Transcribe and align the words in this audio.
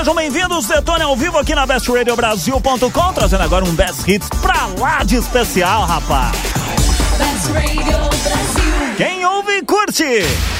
sejam 0.00 0.14
bem-vindos. 0.14 0.66
Detone 0.66 1.02
ao 1.02 1.14
vivo 1.14 1.36
aqui 1.36 1.54
na 1.54 1.66
bestradiobrasil.com, 1.66 3.12
trazendo 3.12 3.42
agora 3.42 3.66
um 3.66 3.74
Best 3.74 4.10
Hits 4.10 4.30
pra 4.40 4.66
lá 4.78 5.04
de 5.04 5.16
especial, 5.16 5.84
rapaz. 5.84 6.34
Best 7.18 7.52
Radio 7.52 7.98
Brasil. 8.22 8.94
Quem 8.96 9.26
ouve, 9.26 9.60
curte. 9.62 10.04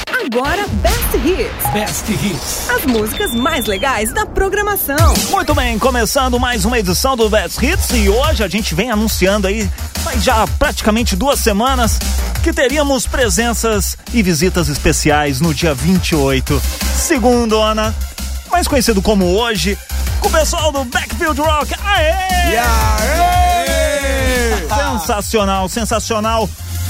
Agora 0.07 0.67
Best 0.67 1.15
Hits. 1.15 1.73
Best 1.73 2.11
Hits. 2.11 2.69
As 2.69 2.85
músicas 2.85 3.33
mais 3.33 3.65
legais 3.65 4.13
da 4.13 4.27
programação. 4.27 5.11
Muito 5.31 5.55
bem, 5.55 5.79
começando 5.79 6.39
mais 6.39 6.63
uma 6.63 6.77
edição 6.77 7.17
do 7.17 7.27
Best 7.27 7.65
Hits 7.65 7.89
e 7.95 8.09
hoje 8.09 8.43
a 8.43 8.47
gente 8.47 8.75
vem 8.75 8.91
anunciando 8.91 9.47
aí, 9.47 9.67
faz 10.03 10.23
já 10.23 10.45
praticamente 10.59 11.15
duas 11.15 11.39
semanas, 11.39 11.97
que 12.43 12.53
teríamos 12.53 13.07
presenças 13.07 13.97
e 14.13 14.21
visitas 14.21 14.69
especiais 14.69 15.41
no 15.41 15.51
dia 15.51 15.73
28. 15.73 16.61
Segundo, 16.95 17.59
Ana, 17.59 17.95
mais 18.51 18.67
conhecido 18.67 19.01
como 19.01 19.25
hoje, 19.37 19.77
com 20.19 20.27
o 20.27 20.31
pessoal 20.31 20.71
do 20.71 20.83
Backfield 20.85 21.39
Rock. 21.41 21.73
Aê! 21.83 22.57
Sensacional, 24.99 25.67
sensacional. 25.69 26.49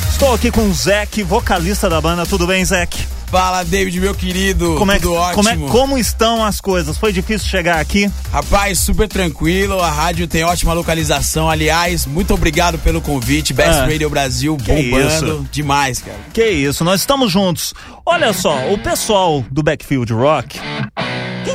Estou 0.10 0.34
aqui 0.34 0.52
com 0.52 0.68
o 0.70 0.74
Zeke, 0.74 1.24
vocalista 1.24 1.90
da 1.90 2.00
banda. 2.02 2.26
Tudo 2.26 2.46
bem, 2.46 2.64
Zeke? 2.64 3.08
Fala, 3.28 3.64
David, 3.64 3.98
meu 4.02 4.14
querido. 4.14 4.76
Como 4.78 4.92
é, 4.92 5.00
Tudo 5.00 5.14
ótimo. 5.14 5.36
como 5.36 5.50
é 5.50 5.55
como 5.72 5.98
estão 5.98 6.44
as 6.44 6.60
coisas? 6.60 6.98
Foi 6.98 7.14
difícil 7.14 7.48
chegar 7.48 7.80
aqui? 7.80 8.12
Rapaz, 8.32 8.78
super 8.80 9.08
tranquilo. 9.08 9.80
A 9.82 9.90
rádio 9.90 10.28
tem 10.28 10.44
ótima 10.44 10.74
localização. 10.74 11.50
Aliás, 11.50 12.05
muito 12.05 12.34
obrigado 12.34 12.78
pelo 12.80 13.00
convite. 13.00 13.54
Best 13.54 13.80
Ah, 13.80 13.86
Radio 13.86 14.10
Brasil 14.10 14.58
bombando 14.58 15.08
isso. 15.08 15.48
demais, 15.50 16.00
cara. 16.00 16.18
Que 16.34 16.46
isso, 16.46 16.84
nós 16.84 17.00
estamos 17.00 17.32
juntos. 17.32 17.74
Olha 18.05 18.34
só, 18.34 18.70
o 18.70 18.78
pessoal 18.78 19.46
do 19.50 19.63
Backfield 19.63 20.12
Rock, 20.12 20.60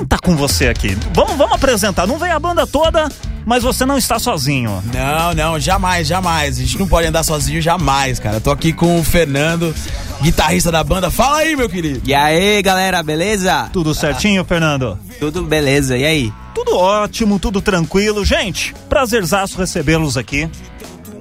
tá 0.06 0.18
com 0.18 0.36
você 0.36 0.68
aqui? 0.68 0.96
Vamos, 1.12 1.36
vamos 1.36 1.54
apresentar. 1.54 2.06
Não 2.06 2.18
veio 2.18 2.34
a 2.34 2.38
banda 2.38 2.66
toda, 2.66 3.08
mas 3.44 3.62
você 3.62 3.84
não 3.84 3.98
está 3.98 4.18
sozinho. 4.18 4.82
Não, 4.92 5.34
não, 5.34 5.60
jamais, 5.60 6.06
jamais. 6.06 6.58
A 6.58 6.60
gente 6.60 6.78
não 6.78 6.88
pode 6.88 7.08
andar 7.08 7.22
sozinho 7.22 7.60
jamais, 7.60 8.18
cara. 8.18 8.40
Tô 8.40 8.50
aqui 8.50 8.72
com 8.72 8.98
o 8.98 9.04
Fernando, 9.04 9.74
guitarrista 10.22 10.70
da 10.70 10.82
banda. 10.82 11.10
Fala 11.10 11.38
aí, 11.38 11.56
meu 11.56 11.68
querido. 11.68 12.02
E 12.04 12.14
aí, 12.14 12.62
galera, 12.62 13.02
beleza? 13.02 13.68
Tudo 13.72 13.94
certinho, 13.94 14.44
Fernando? 14.44 14.98
Tudo 15.18 15.42
beleza, 15.42 15.96
e 15.96 16.04
aí? 16.04 16.32
Tudo 16.54 16.76
ótimo, 16.76 17.38
tudo 17.38 17.60
tranquilo. 17.60 18.24
Gente, 18.24 18.74
prazerzaço 18.88 19.58
recebê-los 19.58 20.16
aqui 20.16 20.48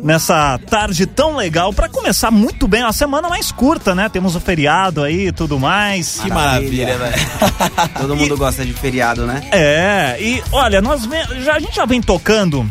nessa 0.06 0.59
tarde 0.70 1.08
tão 1.08 1.36
legal 1.36 1.73
para 1.73 1.89
começar 1.89 2.30
muito 2.30 2.67
bem, 2.67 2.84
uma 2.84 2.94
semana 2.94 3.28
mais 3.28 3.52
curta, 3.52 3.95
né? 3.95 4.08
Temos 4.08 4.36
o 4.36 4.39
feriado 4.39 5.03
aí 5.03 5.30
e 5.30 5.31
tudo 5.31 5.59
mais. 5.59 6.20
Que 6.20 6.30
maravilha, 6.30 6.95
velho. 6.95 7.16
Todo 8.00 8.16
mundo 8.16 8.38
gosta 8.38 8.64
de 8.64 8.72
feriado, 8.72 9.25
né? 9.25 9.42
É, 9.52 10.16
e 10.22 10.44
olha, 10.52 10.80
nós 10.80 11.09
já, 11.44 11.56
a 11.56 11.59
gente 11.59 11.75
já 11.75 11.86
vem 11.86 12.03
tocando 12.03 12.70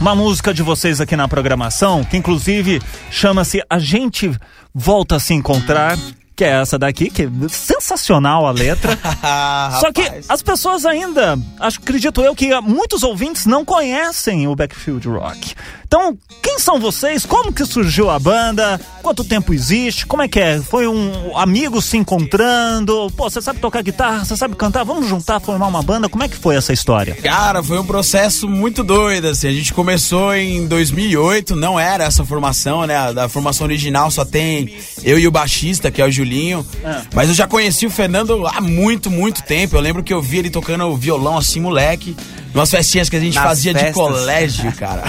uma 0.00 0.16
música 0.16 0.52
de 0.52 0.64
vocês 0.64 1.00
aqui 1.00 1.14
na 1.14 1.28
programação, 1.28 2.02
que 2.02 2.16
inclusive 2.16 2.82
chama-se 3.12 3.62
A 3.70 3.78
Gente 3.78 4.36
Volta 4.74 5.16
a 5.16 5.20
Se 5.20 5.34
Encontrar, 5.34 5.96
que 6.36 6.44
é 6.44 6.60
essa 6.60 6.78
daqui, 6.78 7.08
que 7.08 7.22
é 7.22 7.28
sensacional 7.48 8.46
a 8.46 8.50
letra. 8.50 8.98
Só 9.80 9.90
que 9.90 10.02
as 10.28 10.42
pessoas 10.42 10.84
ainda, 10.84 11.38
acho, 11.58 11.78
acredito 11.78 12.20
eu, 12.20 12.34
que 12.34 12.60
muitos 12.60 13.02
ouvintes 13.02 13.46
não 13.46 13.64
conhecem 13.64 14.46
o 14.46 14.54
Backfield 14.54 15.08
Rock. 15.08 15.54
Então, 15.86 16.18
quem 16.42 16.58
são 16.58 16.80
vocês? 16.80 17.24
Como 17.24 17.52
que 17.52 17.64
surgiu 17.64 18.10
a 18.10 18.18
banda? 18.18 18.80
Quanto 19.02 19.22
tempo 19.22 19.54
existe? 19.54 20.04
Como 20.04 20.20
é 20.20 20.26
que 20.26 20.40
é? 20.40 20.60
Foi 20.60 20.88
um 20.88 21.36
amigo 21.38 21.80
se 21.80 21.96
encontrando? 21.96 23.08
Pô, 23.16 23.30
você 23.30 23.40
sabe 23.40 23.60
tocar 23.60 23.82
guitarra? 23.82 24.24
Você 24.24 24.36
sabe 24.36 24.56
cantar? 24.56 24.84
Vamos 24.84 25.08
juntar, 25.08 25.38
formar 25.38 25.68
uma 25.68 25.82
banda? 25.82 26.08
Como 26.08 26.24
é 26.24 26.28
que 26.28 26.36
foi 26.36 26.56
essa 26.56 26.72
história? 26.72 27.14
Cara, 27.14 27.62
foi 27.62 27.78
um 27.78 27.86
processo 27.86 28.48
muito 28.48 28.82
doido, 28.82 29.28
assim. 29.28 29.46
A 29.46 29.52
gente 29.52 29.72
começou 29.72 30.34
em 30.34 30.66
2008, 30.66 31.54
não 31.54 31.78
era 31.78 32.02
essa 32.02 32.24
formação, 32.24 32.84
né? 32.84 32.96
A, 32.96 33.28
formação 33.28 33.64
original 33.64 34.10
só 34.10 34.24
tem 34.24 34.76
eu 35.04 35.20
e 35.20 35.28
o 35.28 35.30
baixista, 35.30 35.88
que 35.88 36.02
é 36.02 36.04
o 36.04 36.10
Julinho. 36.10 36.66
Mas 37.14 37.28
eu 37.28 37.34
já 37.34 37.46
conheci 37.46 37.86
o 37.86 37.90
Fernando 37.90 38.44
há 38.44 38.60
muito, 38.60 39.08
muito 39.08 39.40
tempo. 39.44 39.76
Eu 39.76 39.80
lembro 39.80 40.02
que 40.02 40.12
eu 40.12 40.20
vi 40.20 40.38
ele 40.38 40.50
tocando 40.50 40.96
violão 40.96 41.38
assim, 41.38 41.60
moleque. 41.60 42.16
Umas 42.60 42.70
festinhas 42.70 43.08
que 43.08 43.16
a 43.16 43.20
gente 43.20 43.34
Nas 43.34 43.44
fazia 43.44 43.72
de 43.74 43.80
festas. 43.80 43.96
colégio, 43.96 44.72
cara. 44.72 45.04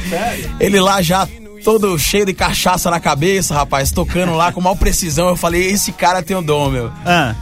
ele 0.60 0.78
lá 0.80 1.00
já 1.02 1.26
todo 1.64 1.96
cheio 1.98 2.26
de 2.26 2.34
cachaça 2.34 2.90
na 2.90 2.98
cabeça, 3.00 3.54
rapaz, 3.54 3.90
tocando 3.92 4.34
lá 4.34 4.52
com 4.52 4.60
maior 4.60 4.74
precisão. 4.76 5.28
Eu 5.28 5.36
falei, 5.36 5.64
esse 5.70 5.92
cara 5.92 6.22
tem 6.22 6.36
o 6.36 6.42
dom, 6.42 6.70
meu. 6.70 6.90
Ah, 7.06 7.34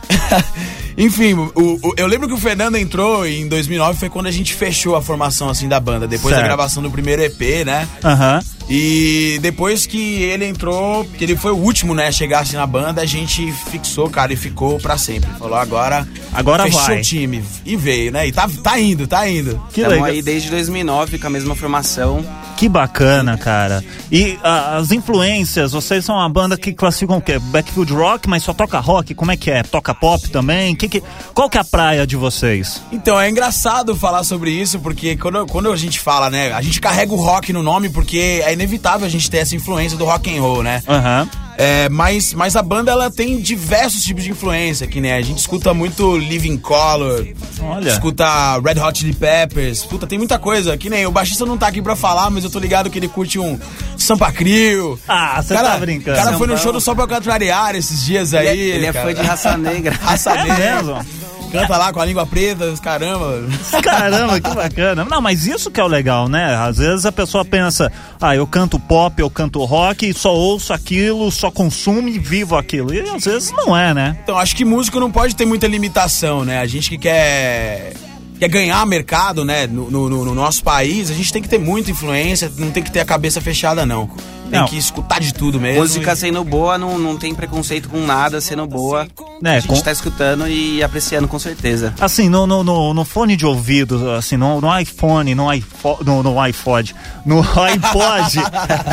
Enfim, 0.98 1.32
o- 1.34 1.50
o- 1.54 1.94
eu 1.96 2.06
lembro 2.06 2.28
que 2.28 2.34
o 2.34 2.36
Fernando 2.36 2.76
entrou 2.76 3.26
em 3.26 3.48
2009, 3.48 3.98
foi 3.98 4.10
quando 4.10 4.26
a 4.26 4.30
gente 4.30 4.52
fechou 4.52 4.94
a 4.96 5.00
formação 5.00 5.48
assim 5.48 5.66
da 5.66 5.80
banda, 5.80 6.06
depois 6.06 6.34
Certo. 6.34 6.42
da 6.42 6.46
gravação 6.46 6.82
do 6.82 6.90
primeiro 6.90 7.22
EP, 7.22 7.64
né? 7.64 7.88
aham. 8.04 8.40
E 8.70 9.38
depois 9.42 9.84
que 9.84 10.22
ele 10.22 10.46
entrou, 10.46 11.04
que 11.04 11.24
ele 11.24 11.36
foi 11.36 11.50
o 11.50 11.56
último, 11.56 11.92
né, 11.92 12.06
a 12.06 12.12
chegar 12.12 12.40
assim 12.40 12.56
na 12.56 12.66
banda, 12.66 13.02
a 13.02 13.06
gente 13.06 13.50
fixou, 13.52 14.08
cara, 14.08 14.32
e 14.32 14.36
ficou 14.36 14.78
pra 14.78 14.96
sempre. 14.96 15.28
Falou, 15.38 15.56
agora, 15.58 16.06
Agora 16.32 16.64
fechou 16.64 16.80
vai. 16.82 16.98
o 16.98 17.02
time. 17.02 17.44
E 17.64 17.76
veio, 17.76 18.12
né? 18.12 18.26
E 18.26 18.32
tá, 18.32 18.48
tá 18.62 18.78
indo, 18.78 19.06
tá 19.06 19.28
indo. 19.28 19.60
Que 19.72 19.80
Estamos 19.80 19.94
legal. 19.94 20.04
aí 20.06 20.22
desde 20.22 20.50
2009 20.50 21.18
com 21.18 21.26
a 21.26 21.30
mesma 21.30 21.54
formação. 21.54 22.24
Que 22.56 22.68
bacana, 22.68 23.36
cara. 23.38 23.82
E 24.12 24.38
ah, 24.44 24.76
as 24.76 24.92
influências, 24.92 25.72
vocês 25.72 26.04
são 26.04 26.14
uma 26.14 26.28
banda 26.28 26.56
que 26.58 26.72
classificam 26.72 27.16
o 27.16 27.20
quê? 27.20 27.38
Backfield 27.38 27.92
Rock, 27.92 28.28
mas 28.28 28.42
só 28.42 28.52
toca 28.52 28.78
rock? 28.78 29.14
Como 29.14 29.32
é 29.32 29.36
que 29.36 29.50
é? 29.50 29.62
Toca 29.62 29.94
pop 29.94 30.28
também? 30.28 30.76
Que 30.76 30.88
que, 30.88 31.02
qual 31.34 31.48
que 31.48 31.56
é 31.56 31.60
a 31.62 31.64
praia 31.64 32.06
de 32.06 32.16
vocês? 32.16 32.82
Então, 32.92 33.18
é 33.18 33.30
engraçado 33.30 33.96
falar 33.96 34.24
sobre 34.24 34.50
isso, 34.50 34.78
porque 34.78 35.16
quando, 35.16 35.46
quando 35.46 35.72
a 35.72 35.76
gente 35.76 35.98
fala, 35.98 36.28
né, 36.28 36.52
a 36.52 36.60
gente 36.60 36.80
carrega 36.80 37.12
o 37.12 37.16
rock 37.16 37.52
no 37.52 37.62
nome 37.62 37.88
porque 37.88 38.42
é 38.44 38.52
inevitável 38.60 39.06
a 39.06 39.10
gente 39.10 39.30
ter 39.30 39.38
essa 39.38 39.56
influência 39.56 39.96
do 39.96 40.04
rock 40.04 40.36
and 40.36 40.40
roll, 40.40 40.62
né? 40.62 40.82
Aham. 40.88 41.28
É, 41.62 41.90
mas, 41.90 42.32
mas 42.32 42.56
a 42.56 42.62
banda 42.62 42.90
ela 42.90 43.10
tem 43.10 43.38
diversos 43.38 44.02
tipos 44.02 44.24
de 44.24 44.30
influência, 44.30 44.86
que 44.86 44.98
né? 44.98 45.14
A 45.16 45.20
gente 45.20 45.36
escuta 45.38 45.74
muito 45.74 46.16
Living 46.16 46.56
Color, 46.56 47.26
Olha. 47.60 47.90
escuta 47.90 48.24
Red 48.64 48.80
Hot 48.80 48.98
Chili 48.98 49.12
Peppers, 49.12 49.84
puta, 49.84 50.06
tem 50.06 50.16
muita 50.18 50.38
coisa. 50.38 50.74
Que 50.78 50.88
nem 50.88 51.04
o 51.06 51.10
baixista 51.10 51.44
não 51.44 51.58
tá 51.58 51.66
aqui 51.66 51.82
pra 51.82 51.94
falar, 51.94 52.30
mas 52.30 52.44
eu 52.44 52.50
tô 52.50 52.58
ligado 52.58 52.88
que 52.88 52.98
ele 52.98 53.08
curte 53.08 53.38
um 53.38 53.58
Sampa 53.98 54.32
Crio. 54.32 54.98
Ah, 55.06 55.42
você 55.42 55.52
cara, 55.52 55.70
tá 55.72 55.76
brincando. 55.78 56.18
O 56.18 56.22
cara 56.24 56.38
foi 56.38 56.46
no 56.46 56.56
show 56.56 56.72
do 56.72 56.80
Só 56.80 56.94
pra 56.94 57.06
Contrariar 57.06 57.74
esses 57.76 58.04
dias 58.06 58.32
aí. 58.32 58.46
Ele, 58.48 58.70
é- 58.72 58.76
ele 58.76 58.86
é 58.86 58.92
fã 58.94 59.12
de 59.12 59.20
raça 59.20 59.56
negra. 59.58 59.98
Raça 60.00 60.30
É 60.32 60.42
negra. 60.44 60.76
mesmo? 60.76 61.06
Canta 61.50 61.76
lá 61.76 61.92
com 61.92 62.00
a 62.00 62.04
língua 62.04 62.24
preta, 62.26 62.66
os 62.66 62.78
caramba. 62.80 63.42
Caramba, 63.82 64.40
que 64.40 64.54
bacana. 64.54 65.04
Não, 65.04 65.20
mas 65.20 65.46
isso 65.46 65.70
que 65.70 65.80
é 65.80 65.84
o 65.84 65.88
legal, 65.88 66.28
né? 66.28 66.54
Às 66.56 66.78
vezes 66.78 67.04
a 67.06 67.12
pessoa 67.12 67.44
pensa, 67.44 67.90
ah, 68.20 68.34
eu 68.36 68.46
canto 68.46 68.78
pop, 68.78 69.20
eu 69.20 69.28
canto 69.30 69.64
rock, 69.64 70.12
só 70.14 70.32
ouço 70.34 70.72
aquilo, 70.72 71.30
só 71.32 71.50
consumo 71.50 72.08
e 72.08 72.18
vivo 72.18 72.56
aquilo. 72.56 72.94
E 72.94 73.00
às 73.00 73.24
vezes 73.24 73.50
não 73.52 73.76
é, 73.76 73.92
né? 73.92 74.16
Então, 74.22 74.38
acho 74.38 74.54
que 74.54 74.64
músico 74.64 75.00
não 75.00 75.10
pode 75.10 75.34
ter 75.34 75.44
muita 75.44 75.66
limitação, 75.66 76.44
né? 76.44 76.60
A 76.60 76.66
gente 76.66 76.88
que 76.88 76.98
quer, 76.98 77.94
quer 78.38 78.48
ganhar 78.48 78.86
mercado, 78.86 79.44
né, 79.44 79.66
no, 79.66 79.90
no- 79.90 80.08
no 80.24 80.34
nosso 80.34 80.62
país, 80.62 81.10
a 81.10 81.14
gente 81.14 81.32
tem 81.32 81.42
que 81.42 81.48
ter 81.48 81.58
muita 81.58 81.90
influência, 81.90 82.50
não 82.58 82.70
tem 82.70 82.82
que 82.82 82.90
ter 82.92 83.00
a 83.00 83.04
cabeça 83.04 83.40
fechada, 83.40 83.84
não. 83.84 84.08
Tem 84.50 84.58
Não. 84.58 84.66
que 84.66 84.76
escutar 84.76 85.20
de 85.20 85.32
tudo 85.32 85.60
mesmo. 85.60 85.80
Música 85.80 86.12
e- 86.12 86.16
sendo 86.16 86.42
boa, 86.42 86.76
não, 86.76 86.98
não 86.98 87.16
tem 87.16 87.32
preconceito 87.34 87.88
com 87.88 88.04
nada, 88.04 88.40
sendo 88.40 88.66
boa. 88.66 89.06
É, 89.44 89.48
a 89.50 89.60
gente 89.60 89.68
com- 89.68 89.80
tá 89.80 89.92
escutando 89.92 90.48
e 90.48 90.82
apreciando 90.82 91.28
com 91.28 91.38
certeza. 91.38 91.94
Assim, 92.00 92.28
no, 92.28 92.46
no, 92.48 92.64
no, 92.64 92.92
no 92.92 93.04
fone 93.04 93.36
de 93.36 93.46
ouvido, 93.46 94.10
assim, 94.10 94.36
no, 94.36 94.60
no 94.60 94.78
iPhone, 94.80 95.34
no, 95.36 95.52
iPo, 95.54 95.98
no, 96.04 96.22
no 96.24 96.40
iPod, 96.40 96.94
no 97.24 97.40
iPod 97.62 98.40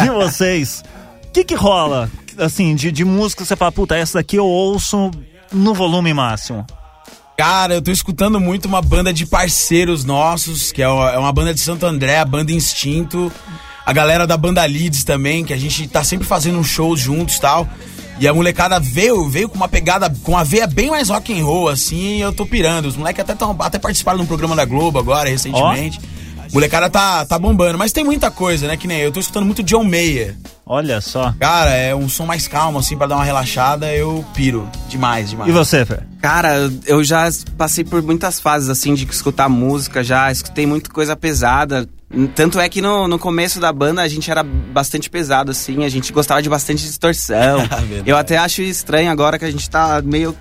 de 0.03 0.09
vocês, 0.12 0.84
o 1.25 1.31
que 1.31 1.44
que 1.44 1.56
rola, 1.56 2.07
assim, 2.38 2.75
de, 2.75 2.92
de 2.92 3.03
música 3.03 3.42
que 3.42 3.48
você 3.48 3.56
fala, 3.56 3.71
puta, 3.71 3.95
essa 3.98 4.19
daqui 4.19 4.36
eu 4.36 4.45
ouço 4.45 5.10
no 5.51 5.74
volume 5.74 6.13
máximo? 6.13 6.65
Cara, 7.36 7.74
eu 7.75 7.81
tô 7.81 7.92
escutando 7.92 8.39
muito 8.39 8.65
uma 8.68 8.81
banda 8.81 9.12
de 9.13 9.25
parceiros 9.25 10.03
nossos, 10.06 10.71
que 10.71 10.81
é 10.83 10.88
uma 10.88 11.12
é 11.12 11.18
uma 11.18 11.31
banda 11.31 11.53
de 11.53 11.60
Santo 11.60 11.86
André, 11.86 12.19
a 12.19 12.25
banda 12.25 12.51
Instinto. 12.51 13.31
A 13.88 13.94
galera 13.94 14.28
da 14.28 14.36
banda 14.36 14.66
Leeds 14.66 15.06
também, 15.06 15.45
que 15.45 15.54
a 15.54 15.57
gente 15.57 15.88
tá 15.88 16.04
sempre 16.04 16.28
fazendo 16.28 16.60
um 16.60 16.63
show 16.63 16.94
juntos 16.98 17.38
e 17.38 17.39
tal. 17.39 17.66
E 18.19 18.28
a 18.28 18.34
molecada 18.34 18.81
veio, 18.81 19.30
veio 19.30 19.48
com 19.48 19.56
uma 19.56 19.69
pegada, 19.69 20.13
com 20.24 20.34
uma 20.34 20.44
veia 20.44 20.68
bem 20.68 20.89
mais 20.89 21.07
rock 21.07 21.31
and 21.31 21.45
roll, 21.45 21.69
assim, 21.69 22.18
e 22.18 22.19
eu 22.19 22.34
tô 22.34 22.45
pirando. 22.45 22.88
Os 22.88 22.98
moleques 22.98 23.22
até, 23.22 23.34
tão, 23.34 23.56
até 23.57 23.80
participaram 23.80 24.18
de 24.18 24.25
um 24.25 24.28
programa 24.28 24.57
da 24.57 24.66
Globo 24.66 25.00
agora, 25.00 25.30
recentemente. 25.30 26.01
Molecada 26.51 26.89
tá, 26.89 27.25
tá 27.25 27.39
bombando, 27.39 27.78
mas 27.78 27.94
tem 27.94 28.04
muita 28.04 28.30
coisa, 28.30 28.68
né? 28.68 28.75
Que 28.75 28.88
nem 28.88 28.98
eu, 28.98 29.06
eu 29.06 29.12
tô 29.13 29.22
escutando 29.22 29.45
muito 29.45 29.63
John 29.63 29.86
Mayer. 29.86 30.36
Olha 30.66 31.00
só. 31.00 31.34
Cara, 31.39 31.74
é 31.74 31.95
um 31.95 32.10
som 32.10 32.25
mais 32.25 32.45
calmo, 32.45 32.80
assim, 32.80 32.98
pra 32.98 33.07
dar 33.07 33.16
uma 33.16 33.24
relaxada, 33.24 33.89
eu 33.94 34.25
piro. 34.34 34.68
Demais, 34.89 35.30
demais. 35.30 35.50
E 35.50 35.54
você, 35.54 35.86
Fê? 35.86 36.00
Cara, 36.22 36.69
eu 36.86 37.01
já 37.06 37.30
passei 37.57 37.86
por 37.86 38.04
muitas 38.04 38.38
fases 38.38 38.68
assim 38.68 38.94
de 38.94 39.06
escutar 39.06 39.48
música, 39.48 40.04
já 40.04 40.30
escutei 40.30 40.66
muita 40.66 40.89
coisa 40.89 41.16
pesada. 41.16 41.88
Tanto 42.33 42.59
é 42.59 42.69
que 42.69 42.81
no, 42.81 43.07
no 43.07 43.19
começo 43.19 43.59
da 43.59 43.71
banda 43.74 44.01
a 44.01 44.07
gente 44.07 44.31
era 44.31 44.42
bastante 44.42 45.09
pesado, 45.09 45.51
assim, 45.51 45.83
a 45.83 45.89
gente 45.89 46.13
gostava 46.13 46.42
de 46.42 46.50
bastante 46.50 46.83
distorção. 46.83 47.59
Verdade. 47.86 48.04
eu 48.06 48.15
até 48.15 48.38
acho 48.38 48.62
estranho 48.62 49.12
agora 49.12 49.38
que 49.38 49.44
a 49.44 49.51
gente 49.51 49.69
tá 49.69 50.01
meio 50.01 50.36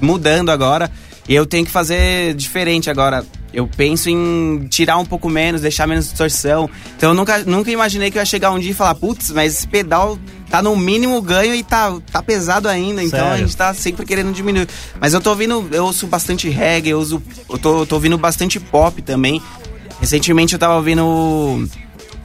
mudando 0.00 0.50
agora. 0.50 0.90
E 1.28 1.34
eu 1.34 1.46
tenho 1.46 1.64
que 1.64 1.70
fazer 1.70 2.34
diferente 2.34 2.90
agora. 2.90 3.24
Eu 3.52 3.68
penso 3.68 4.08
em 4.08 4.66
tirar 4.68 4.96
um 4.96 5.04
pouco 5.04 5.28
menos, 5.28 5.60
deixar 5.60 5.86
menos 5.86 6.06
distorção. 6.06 6.68
Então 6.96 7.10
eu 7.10 7.14
nunca, 7.14 7.38
nunca 7.40 7.70
imaginei 7.70 8.10
que 8.10 8.18
eu 8.18 8.22
ia 8.22 8.26
chegar 8.26 8.50
um 8.50 8.58
dia 8.58 8.72
e 8.72 8.74
falar, 8.74 8.94
putz, 8.94 9.30
mas 9.30 9.54
esse 9.54 9.68
pedal 9.68 10.18
tá 10.50 10.60
no 10.62 10.74
mínimo 10.74 11.20
ganho 11.22 11.54
e 11.54 11.62
tá, 11.62 11.96
tá 12.10 12.22
pesado 12.22 12.68
ainda. 12.68 13.02
Então 13.04 13.20
a 13.20 13.30
Sério? 13.30 13.46
gente 13.46 13.56
tá 13.56 13.72
sempre 13.74 14.04
querendo 14.04 14.32
diminuir. 14.32 14.66
Mas 14.98 15.14
eu 15.14 15.20
tô 15.20 15.30
ouvindo, 15.30 15.68
eu 15.70 15.84
ouço 15.84 16.06
bastante 16.06 16.48
reggae, 16.48 16.90
eu, 16.90 16.98
uso, 16.98 17.22
eu 17.48 17.58
tô, 17.58 17.86
tô 17.86 17.94
ouvindo 17.96 18.18
bastante 18.18 18.58
pop 18.58 19.00
também. 19.02 19.40
Recentemente 20.02 20.52
eu 20.52 20.58
tava 20.58 20.74
ouvindo 20.74 21.04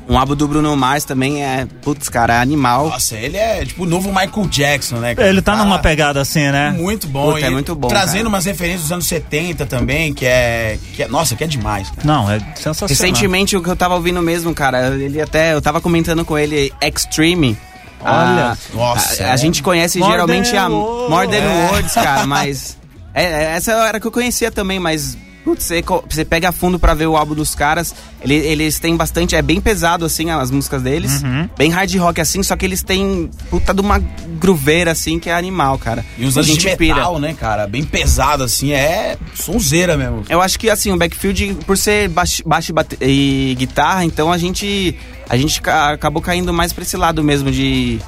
um 0.10 0.18
álbum 0.18 0.36
do 0.36 0.48
Bruno 0.48 0.76
Mars 0.76 1.04
também, 1.04 1.44
é, 1.44 1.68
putz, 1.84 2.10
cara, 2.10 2.34
é 2.34 2.40
animal. 2.40 2.90
Nossa, 2.90 3.16
ele 3.16 3.38
é 3.38 3.64
tipo 3.64 3.84
o 3.84 3.86
novo 3.86 4.10
Michael 4.10 4.48
Jackson, 4.48 4.96
né? 4.96 5.14
cara? 5.14 5.28
Ele 5.30 5.44
tá 5.44 5.52
Cara, 5.52 5.64
numa 5.64 5.78
pegada 5.78 6.20
assim, 6.20 6.50
né? 6.50 6.72
Muito 6.72 7.08
bom. 7.08 7.34
Puta, 7.34 7.46
é 7.46 7.50
muito 7.52 7.76
bom, 7.76 7.88
Trazendo 7.88 8.18
cara. 8.18 8.30
umas 8.30 8.46
referências 8.46 8.82
dos 8.82 8.92
anos 8.92 9.06
70 9.06 9.68
também, 9.68 10.12
que 10.12 10.26
é. 10.26 10.80
Que 10.96 11.04
é 11.04 11.08
nossa, 11.08 11.36
que 11.36 11.44
é 11.44 11.48
demais. 11.48 11.90
cara. 11.92 12.02
Não, 12.04 12.32
é 12.32 12.40
sensacional. 12.56 12.90
Recentemente 12.90 13.56
o 13.56 13.62
que 13.62 13.70
eu 13.70 13.76
tava 13.76 13.94
ouvindo 13.94 14.20
mesmo, 14.24 14.56
cara, 14.56 14.88
ele 14.96 15.22
até, 15.22 15.54
eu 15.54 15.62
tava 15.62 15.80
comentando 15.80 16.26
com 16.26 16.36
ele 16.36 16.74
Extreme. 16.82 17.56
Olha, 18.02 18.54
a, 18.54 18.58
nossa, 18.74 19.24
a, 19.24 19.32
a 19.32 19.34
é. 19.34 19.38
gente 19.38 19.62
conhece 19.62 20.00
More 20.00 20.12
geralmente 20.12 20.52
than 20.52 20.62
a. 20.62 20.70
More 20.70 21.28
Than 21.28 21.38
É. 21.38 21.72
Words, 21.72 21.94
cara, 21.94 22.26
mas 22.26 22.76
é, 23.14 23.24
é, 23.24 23.44
essa 23.56 23.72
era 23.74 24.00
que 24.00 24.08
eu 24.08 24.12
conhecia 24.12 24.50
também, 24.52 24.80
mas 24.80 25.18
putz, 25.48 25.64
você, 26.10 26.26
pega 26.26 26.50
a 26.50 26.52
fundo 26.52 26.78
pra 26.78 26.94
ver 26.94 27.08
o 27.08 27.16
álbum 27.16 27.34
dos 27.34 27.56
caras, 27.56 27.96
ele- 28.22 28.36
eles 28.36 28.80
têm 28.80 28.98
bastante, 28.98 29.34
é 29.34 29.42
bem 29.42 29.62
pesado 29.62 30.04
assim 30.04 30.30
as 30.30 30.52
músicas 30.52 30.82
deles, 30.82 31.24
Uhum. 31.24 31.50
bem 31.58 31.72
hard 31.72 31.96
rock 31.96 32.20
assim, 32.20 32.44
só 32.44 32.56
que 32.58 32.66
eles 32.66 32.84
têm 32.84 33.30
puta 33.50 33.74
de 33.74 33.80
uma 33.80 33.98
gruveira 34.40 34.92
assim 34.92 35.20
que 35.20 35.30
é 35.30 35.34
animal, 35.34 35.78
cara. 35.80 36.04
E 36.18 36.26
a 36.26 36.28
anos 36.28 36.46
de 36.58 36.66
metal, 36.78 37.18
né, 37.20 37.34
cara? 37.34 37.66
Bem 37.66 37.84
pesado, 37.84 38.44
assim, 38.44 38.74
é 38.74 39.16
sonzeira 39.34 39.96
mesmo. 39.96 40.24
Eu 40.28 40.42
acho 40.42 40.60
que 40.60 40.70
assim, 40.70 40.92
o 40.92 40.98
backfield, 40.98 41.58
por 41.66 41.78
ser 41.78 42.10
baixo, 42.10 42.44
baixo 42.46 42.74
e 43.02 43.56
guitarra, 43.58 44.04
então 44.04 44.32
a 44.32 44.38
gente. 44.38 44.96
A 45.30 45.36
gente 45.38 45.62
ca- 45.62 45.92
acabou 45.94 46.22
caindo 46.22 46.54
mais 46.54 46.72
pra 46.74 46.84
esse 46.84 46.96
lado 46.98 47.24
mesmo 47.24 47.52
de 47.52 48.00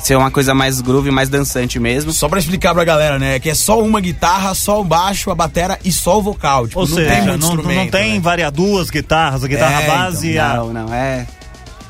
ser 0.00 0.16
uma 0.16 0.30
coisa 0.30 0.54
mais 0.54 0.80
groove, 0.80 1.10
mais 1.10 1.28
dançante 1.28 1.78
mesmo. 1.78 2.12
Só 2.12 2.28
pra 2.28 2.38
explicar 2.38 2.74
pra 2.74 2.84
galera, 2.84 3.18
né? 3.18 3.38
Que 3.38 3.50
é 3.50 3.54
só 3.54 3.82
uma 3.82 4.00
guitarra, 4.00 4.54
só 4.54 4.80
o 4.80 4.84
baixo, 4.84 5.30
a 5.30 5.34
batera 5.34 5.78
e 5.84 5.92
só 5.92 6.18
o 6.18 6.22
vocal. 6.22 6.66
Tipo, 6.66 6.80
Ou 6.80 6.88
não 6.88 6.96
seja, 6.96 7.10
tem 7.10 7.22
muito 7.22 7.40
não, 7.46 7.54
não 7.56 7.88
tem 7.88 8.20
né? 8.20 8.50
duas 8.50 8.90
guitarras, 8.90 9.44
a 9.44 9.48
guitarra 9.48 9.82
É, 9.82 9.86
base 9.86 10.30
e 10.32 10.38
a. 10.38 10.54
Não, 10.54 10.72
não, 10.72 10.94
é. 10.94 11.26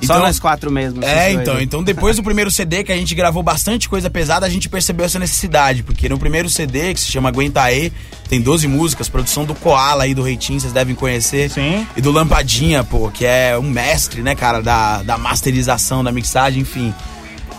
Então- 0.00 0.16
Só 0.16 0.22
nós 0.22 0.38
quatro 0.38 0.70
mesmo. 0.70 1.04
É, 1.04 1.32
então, 1.32 1.56
aí. 1.56 1.64
então 1.64 1.82
depois 1.82 2.16
do 2.16 2.22
primeiro 2.22 2.50
CD 2.50 2.84
que 2.84 2.92
a 2.92 2.96
gente 2.96 3.14
gravou 3.14 3.42
bastante 3.42 3.88
coisa 3.88 4.08
pesada, 4.08 4.46
a 4.46 4.48
gente 4.48 4.68
percebeu 4.68 5.04
essa 5.04 5.18
necessidade, 5.18 5.82
porque 5.82 6.08
no 6.08 6.18
primeiro 6.18 6.48
CD, 6.48 6.94
que 6.94 7.00
se 7.00 7.10
chama 7.10 7.28
Aguenta 7.30 7.62
Aí, 7.62 7.92
tem 8.28 8.40
12 8.40 8.68
músicas, 8.68 9.08
produção 9.08 9.44
do 9.44 9.54
Koala 9.56 10.04
aí 10.04 10.14
do 10.14 10.22
Reitinho, 10.22 10.60
vocês 10.60 10.72
devem 10.72 10.94
conhecer. 10.94 11.50
Sim. 11.50 11.84
E 11.96 12.00
do 12.00 12.12
Lampadinha, 12.12 12.84
pô, 12.84 13.10
que 13.10 13.26
é 13.26 13.58
um 13.58 13.68
mestre, 13.68 14.22
né, 14.22 14.36
cara, 14.36 14.62
da, 14.62 15.02
da 15.02 15.18
masterização, 15.18 16.04
da 16.04 16.12
mixagem, 16.12 16.62
enfim. 16.62 16.94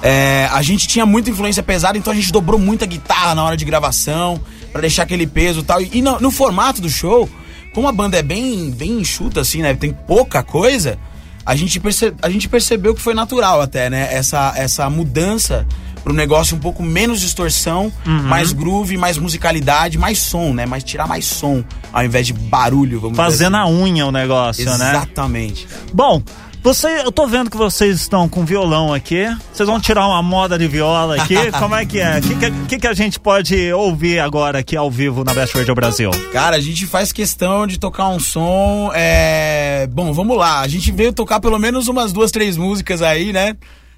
É, 0.02 0.48
a 0.52 0.62
gente 0.62 0.88
tinha 0.88 1.06
muita 1.06 1.30
influência 1.30 1.62
pesada, 1.62 1.98
então 1.98 2.12
a 2.12 2.16
gente 2.16 2.32
dobrou 2.32 2.60
muita 2.60 2.86
guitarra 2.86 3.36
na 3.36 3.44
hora 3.44 3.58
de 3.58 3.66
gravação, 3.66 4.40
pra 4.72 4.82
deixar 4.82 5.04
aquele 5.04 5.28
peso 5.28 5.60
e 5.60 5.64
tal. 5.64 5.82
E 5.82 6.02
no, 6.02 6.20
no 6.20 6.32
formato 6.32 6.82
do 6.82 6.90
show, 6.90 7.30
como 7.74 7.88
a 7.88 7.92
banda 7.92 8.18
é 8.18 8.24
bem, 8.24 8.72
bem 8.72 9.00
enxuta, 9.00 9.42
assim, 9.42 9.62
né, 9.62 9.74
tem 9.74 9.92
pouca 9.92 10.42
coisa, 10.42 10.98
a 11.46 11.56
gente, 11.56 11.80
perce, 11.80 12.14
a 12.22 12.30
gente 12.30 12.48
percebeu 12.48 12.96
que 12.96 13.02
foi 13.02 13.14
natural 13.14 13.62
até, 13.62 13.90
né, 13.90 14.08
essa, 14.12 14.54
essa 14.56 14.90
mudança 14.90 15.68
pro 16.04 16.14
negócio 16.14 16.56
um 16.56 16.60
pouco 16.60 16.82
menos 16.82 17.20
distorção, 17.20 17.92
mais 18.06 18.54
groove, 18.54 18.96
mais 18.96 19.18
musicalidade, 19.18 19.98
mais 19.98 20.20
som, 20.20 20.54
né, 20.54 20.66
mais 20.66 20.84
tirar 20.84 21.08
mais 21.08 21.26
som, 21.26 21.64
ao 21.92 22.04
invés 22.04 22.26
de 22.26 22.34
barulho, 22.34 23.02
vamos 23.02 23.18
dizer 23.18 23.32
Fazendo 23.32 23.58
assim. 23.58 23.70
a 23.70 23.84
unha 23.84 24.06
o 24.06 24.12
negócio, 24.12 24.66
né? 24.66 24.92
Exatamente. 24.92 25.68
Bom, 25.94 26.24
você, 26.62 27.02
eu 27.04 27.12
tô 27.12 27.26
vendo 27.26 27.50
que 27.50 27.58
vocês 27.58 28.02
estão 28.02 28.28
com 28.28 28.44
violão 28.44 28.94
aqui. 28.94 29.26
Vocês 29.52 29.68
vão 29.68 29.80
tirar 29.80 30.08
uma 30.08 30.22
moda 30.22 30.58
de 30.58 30.68
viola 30.68 31.16
aqui? 31.16 31.36
Como 31.58 31.74
é 31.74 31.86
que 31.86 32.00
é? 32.00 32.20
O 32.20 32.22
que, 32.22 32.36
que, 32.36 32.52
que 32.68 32.80
que 32.80 32.88
a 32.88 32.94
gente 32.94 33.20
pode 33.20 33.72
ouvir 33.74 34.20
agora 34.20 34.60
aqui 34.60 34.76
ao 34.76 34.92
vivo 34.92 35.24
na 35.24 35.34
Best 35.34 35.58
Radio 35.58 35.74
Brasil? 35.74 36.12
Cara, 36.32 36.58
a 36.58 36.60
gente 36.60 36.86
faz 36.86 37.12
questão 37.12 37.66
de 37.66 37.80
tocar 37.80 38.10
um 38.10 38.20
som. 38.20 38.92
É... 38.94 39.88
Bom, 39.92 40.14
vamos 40.14 40.38
lá. 40.38 40.60
A 40.60 40.68
gente 40.68 40.92
veio 40.92 41.14
tocar 41.14 41.40
pelo 41.40 41.58
menos 41.58 41.88
umas 41.88 42.12
duas, 42.12 42.32
três 42.32 42.58
músicas 42.58 43.02
aí, 43.02 43.32
né? 43.32 43.56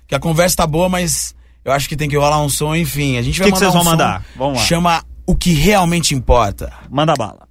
Que 0.07 0.15
a 0.15 0.19
conversa 0.19 0.57
tá 0.57 0.67
boa, 0.67 0.87
mas 0.87 1.35
eu 1.65 1.71
acho 1.71 1.89
que 1.89 1.95
tem 1.95 2.09
que 2.09 2.17
rolar 2.17 2.41
um 2.41 2.49
som, 2.49 2.75
enfim. 2.75 3.17
A 3.17 3.21
gente 3.21 3.39
vai 3.39 3.49
Que 3.49 3.57
que 3.57 3.59
mandar 3.59 3.71
vocês 3.71 3.81
um 3.81 3.83
vão 3.83 3.91
mandar? 3.91 4.23
Vamos 4.35 4.59
lá. 4.59 4.65
Chama 4.65 5.03
O 5.25 5.35
que 5.35 5.53
realmente 5.53 6.13
importa. 6.13 6.71
Manda 6.89 7.13
bala. 7.15 7.50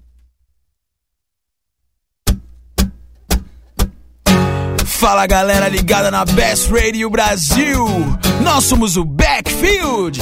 Fala 5.00 5.26
galera 5.26 5.66
ligada 5.66 6.10
na 6.10 6.26
Best 6.26 6.70
Radio 6.70 7.08
Brasil. 7.08 7.86
Nós 8.42 8.64
somos 8.64 8.98
o 8.98 9.04
Backfield. 9.04 10.20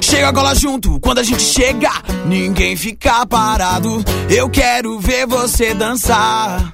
Chega 0.00 0.32
cola 0.32 0.54
junto, 0.54 1.00
quando 1.00 1.18
a 1.18 1.24
gente 1.24 1.42
chega, 1.42 1.90
ninguém 2.24 2.76
fica 2.76 3.26
parado. 3.26 4.00
Eu 4.30 4.48
quero 4.48 5.00
ver 5.00 5.26
você 5.26 5.74
dançar. 5.74 6.72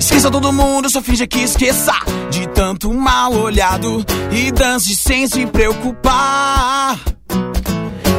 Esqueça 0.00 0.32
todo 0.32 0.52
mundo, 0.52 0.90
só 0.90 1.00
finge 1.00 1.28
que 1.28 1.42
esqueça 1.42 1.94
de 2.28 2.48
tanto 2.48 2.92
mal 2.92 3.32
olhado 3.32 4.04
e 4.32 4.50
dance 4.50 4.96
sem 4.96 5.28
se 5.28 5.46
preocupar. 5.46 6.98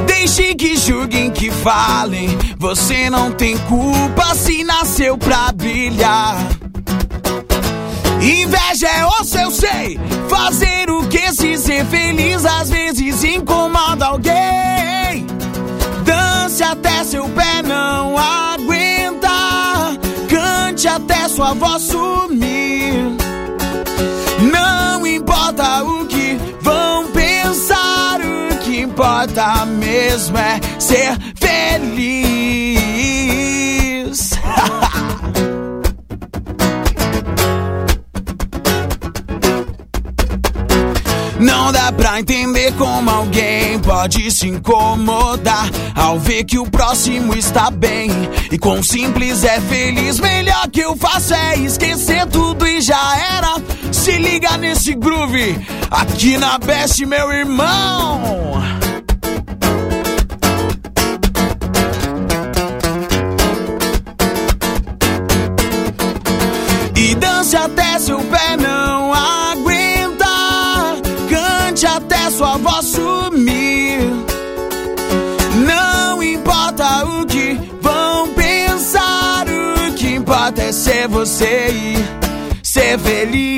Deixe 0.07 0.55
que 0.55 0.77
julguem, 0.77 1.29
que 1.29 1.51
falem. 1.51 2.29
Você 2.57 3.09
não 3.09 3.33
tem 3.33 3.57
culpa 3.57 4.33
se 4.33 4.63
nasceu 4.63 5.17
pra 5.17 5.51
brilhar. 5.51 6.37
Inveja 8.21 8.87
é 8.87 9.05
osso, 9.05 9.37
eu 9.37 9.51
sei. 9.51 9.99
Fazer 10.29 10.89
o 10.89 11.07
que 11.07 11.31
se 11.33 11.57
ser 11.57 11.85
feliz 11.85 12.45
às 12.45 12.69
vezes 12.69 13.23
incomoda 13.23 14.07
alguém. 14.07 15.25
Dance 16.03 16.61
até 16.63 17.03
seu 17.03 17.27
pé 17.29 17.61
não 17.63 18.17
aguenta. 18.17 19.29
Cante 20.29 20.87
até 20.87 21.27
sua 21.29 21.53
voz 21.53 21.83
sumir. 21.83 22.93
Não 24.51 25.07
importa 25.07 25.83
o 25.83 26.05
que 26.05 26.37
vão 26.61 27.07
pensar, 27.11 28.19
o 28.51 28.57
que 28.57 28.81
importa 28.81 29.65
mesmo 29.65 30.37
é 30.37 30.59
ser 30.77 31.17
feliz. 31.35 32.48
Não 41.39 41.71
dá 41.71 41.89
pra 41.93 42.19
entender 42.19 42.73
como 42.73 43.09
alguém 43.09 43.79
pode 43.79 44.29
se 44.29 44.49
incomodar 44.49 45.69
ao 45.95 46.19
ver 46.19 46.43
que 46.43 46.59
o 46.59 46.69
próximo 46.69 47.33
está 47.33 47.71
bem 47.71 48.09
e 48.51 48.59
quão 48.59 48.83
simples 48.83 49.45
é 49.45 49.61
feliz. 49.61 50.19
Melhor 50.19 50.67
que 50.69 50.81
eu 50.81 50.97
faço 50.97 51.33
é 51.33 51.55
esquecer 51.59 52.25
tudo 52.25 52.67
e 52.67 52.81
já 52.81 53.17
era. 53.37 53.55
Se 53.93 54.11
liga 54.17 54.57
nesse 54.57 54.93
groove 54.93 55.65
aqui 55.89 56.37
na 56.37 56.57
Best, 56.57 57.05
meu 57.05 57.31
irmão. 57.31 58.61
E 66.95 67.15
dance 67.15 67.55
até 67.55 67.97
seu 67.97 68.19
pé 68.23 68.57
não 68.57 69.38
até 72.79 72.81
sua 72.81 73.29
voz 73.29 73.31
sumir. 73.31 73.99
Não 75.65 76.23
importa 76.23 77.05
o 77.05 77.25
que 77.25 77.59
vão 77.81 78.29
pensar, 78.33 79.45
o 79.47 79.93
que 79.93 80.15
importa 80.15 80.61
é 80.61 80.71
ser 80.71 81.07
você 81.07 81.67
e 81.71 81.97
ser 82.63 82.97
feliz. 82.99 83.49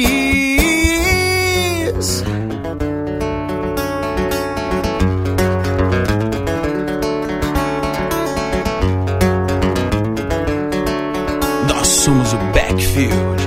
Nós 11.68 11.88
somos 11.88 12.34
o 12.34 12.38
Backfield. 12.54 13.42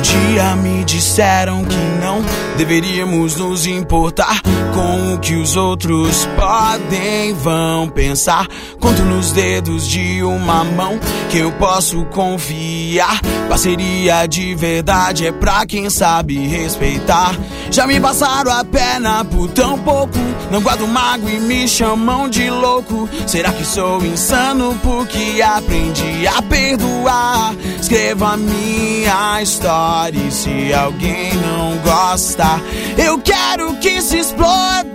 dia 0.00 0.56
me 0.56 0.84
disseram 0.84 1.64
que 1.64 1.76
não 2.00 2.22
deveríamos 2.60 3.36
nos 3.36 3.64
importar 3.64 4.42
com 4.74 5.14
o 5.14 5.18
que 5.18 5.34
os 5.34 5.56
outros 5.56 6.28
podem 6.36 7.32
vão 7.32 7.88
pensar. 7.88 8.46
Conto 8.78 9.02
nos 9.02 9.32
dedos 9.32 9.88
de 9.88 10.22
uma 10.22 10.62
mão 10.62 11.00
que 11.30 11.38
eu 11.38 11.50
posso 11.52 12.04
confiar. 12.06 13.18
Parceria 13.48 14.26
de 14.26 14.54
verdade 14.54 15.26
é 15.26 15.32
pra 15.32 15.64
quem 15.64 15.88
sabe 15.88 16.36
respeitar. 16.46 17.34
Já 17.70 17.86
me 17.86 17.98
passaram 17.98 18.52
a 18.52 18.62
perna 18.62 19.24
por 19.24 19.48
tão 19.48 19.78
pouco. 19.78 20.18
Não 20.50 20.60
guardo 20.60 20.86
mago 20.86 21.30
e 21.30 21.40
me 21.40 21.66
chamam 21.66 22.28
de 22.28 22.50
louco. 22.50 23.08
Será 23.26 23.52
que 23.52 23.64
sou 23.64 24.04
insano 24.04 24.78
porque 24.82 25.40
aprendi 25.40 26.26
a 26.26 26.42
perdoar? 26.42 27.54
Escrevo 27.80 28.24
a 28.24 28.36
minha 28.36 29.40
história 29.40 30.18
e 30.18 30.30
se 30.30 30.74
alguém 30.74 31.32
não 31.34 31.78
gosta, 31.78 32.49
eu 32.98 33.18
quero 33.18 33.74
que 33.76 34.00
se 34.02 34.18
exploda. 34.18 34.89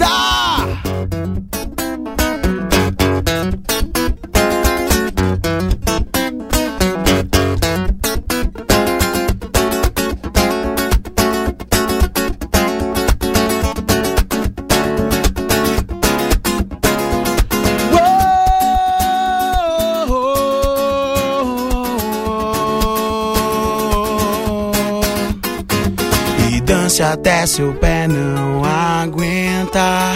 Até 27.15 27.47
seu 27.47 27.73
pé 27.75 28.07
não 28.07 28.61
aguenta. 28.63 30.11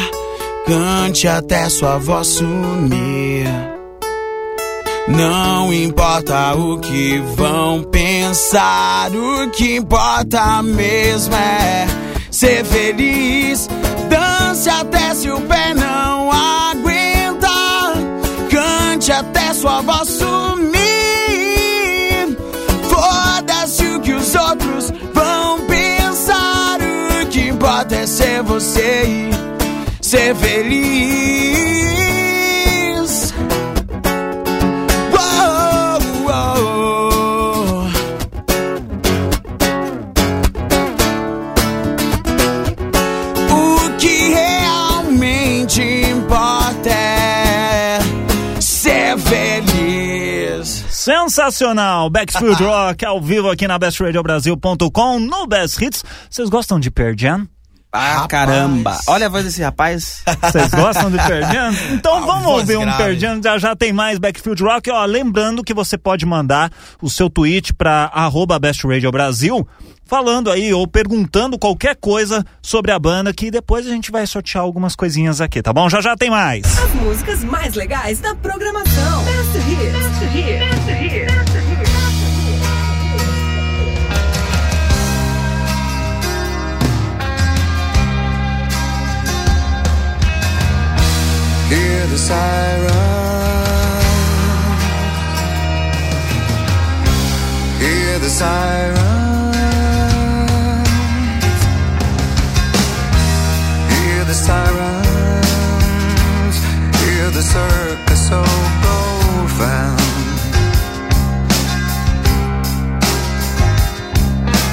Cante 0.67 1.27
até 1.27 1.69
sua 1.69 1.97
voz 1.97 2.27
sumir. 2.27 3.47
Não 5.07 5.73
importa 5.73 6.53
o 6.55 6.77
que 6.79 7.17
vão 7.35 7.83
pensar, 7.83 9.09
o 9.11 9.49
que 9.49 9.77
importa 9.77 10.61
mesmo 10.61 11.33
é 11.35 11.87
ser 12.29 12.65
feliz. 12.65 13.67
Dance 14.09 14.69
até 14.69 15.15
seu 15.15 15.39
pé 15.41 15.73
não 15.73 16.29
aguenta. 16.31 17.47
Cante 18.51 19.11
até 19.11 19.53
sua 19.53 19.81
voz 19.81 20.09
sumir. 20.09 20.77
Foda-se 22.89 23.85
o 23.85 24.01
que 24.01 24.11
os 24.11 24.35
outros 24.35 24.98
importa 27.79 27.95
é 27.95 28.05
ser 28.05 28.43
você 28.43 29.03
e 29.05 29.29
ser 30.03 30.36
feliz. 30.36 30.83
Uou, 35.13 36.00
uou. 36.27 37.88
O 43.50 43.98
que 43.98 44.33
realmente 44.33 45.81
importa 45.81 46.89
é 46.89 48.00
ser 48.59 49.17
feliz. 49.19 50.83
Sensacional! 50.89 52.09
Backstreet 52.09 52.59
Rock 52.62 53.05
ao 53.05 53.21
vivo 53.21 53.50
aqui 53.50 53.65
na 53.69 53.79
bestradiobrasil.com 53.79 55.19
no 55.19 55.48
Best 55.48 55.81
Hits. 55.81 56.03
Vocês 56.29 56.50
gostam 56.50 56.77
de 56.77 56.91
Pearl 56.91 57.15
Jam? 57.17 57.48
Ah, 57.91 58.13
Rapaz. 58.22 58.27
caramba. 58.27 59.00
Olha 59.08 59.25
a 59.25 59.29
voz 59.29 59.46
desse 59.46 59.62
rapaz. 59.63 60.22
Vocês 60.43 60.69
gostam 60.69 61.10
de 61.10 61.17
Pearl 61.17 61.51
Jam? 61.51 61.74
Então 61.93 62.17
A 62.17 62.19
vamos 62.25 62.46
ouvir 62.46 62.77
um 62.77 62.81
grave. 62.81 63.19
Jam, 63.19 63.41
já 63.43 63.58
já 63.58 63.75
tem 63.75 63.91
mais 63.91 64.19
Backfield 64.19 64.62
Rock. 64.62 64.91
Ó, 64.91 65.05
lembrando 65.05 65.63
que 65.63 65.74
você 65.74 65.98
pode 65.98 66.24
mandar 66.25 66.72
o 67.01 67.10
seu 67.10 67.29
tweet 67.31 67.74
para 67.74 68.12
arroba 68.13 68.60
Best 68.60 68.86
Radio 68.86 69.12
Brasil, 69.12 69.67
falando 70.05 70.51
aí 70.51 70.72
ou 70.72 70.88
perguntando 70.88 71.58
qualquer 71.58 71.96
coisa 71.96 72.46
sobre 72.62 72.91
a 72.91 73.00
banda, 73.00 73.34
que 73.34 73.50
depois 73.50 73.88
a 73.88 73.89
gente 73.89 74.12
vai 74.12 74.27
sortear 74.27 74.63
algumas 74.63 74.96
coisinhas 74.96 75.41
aqui, 75.41 75.60
tá 75.60 75.74
bom? 75.74 75.89
Já 75.89 76.00
já 76.00 76.15
tem 76.15 76.29
mais. 76.29 76.63
As 76.77 76.93
músicas 76.93 77.43
mais 77.43 77.74
legais 77.74 78.19
da 78.19 78.36
programação. 78.36 79.24
Best 79.24 79.58
Hits. 79.67 79.91
Best 79.93 80.38
Hits. 80.38 81.36
Best 81.36 81.55
Hits. 81.55 81.68
Hear 91.69 92.07
the 92.07 92.17
siren. 92.17 92.89
Hear 97.79 98.17
the 98.17 98.29
siren. 98.29 98.95
Hear 103.93 104.23
the 104.25 104.33
sirens. 104.33 104.88
Hear 107.01 107.29
the 107.38 107.43
circus 107.43 108.21
so 108.29 108.41
profound. 108.81 110.01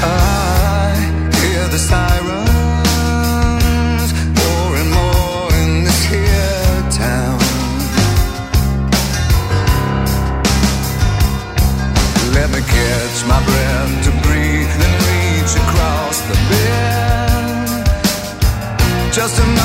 I 0.02 0.94
hear 1.42 1.68
the 1.68 1.78
sirens 1.78 2.15
just 19.26 19.40
a 19.40 19.55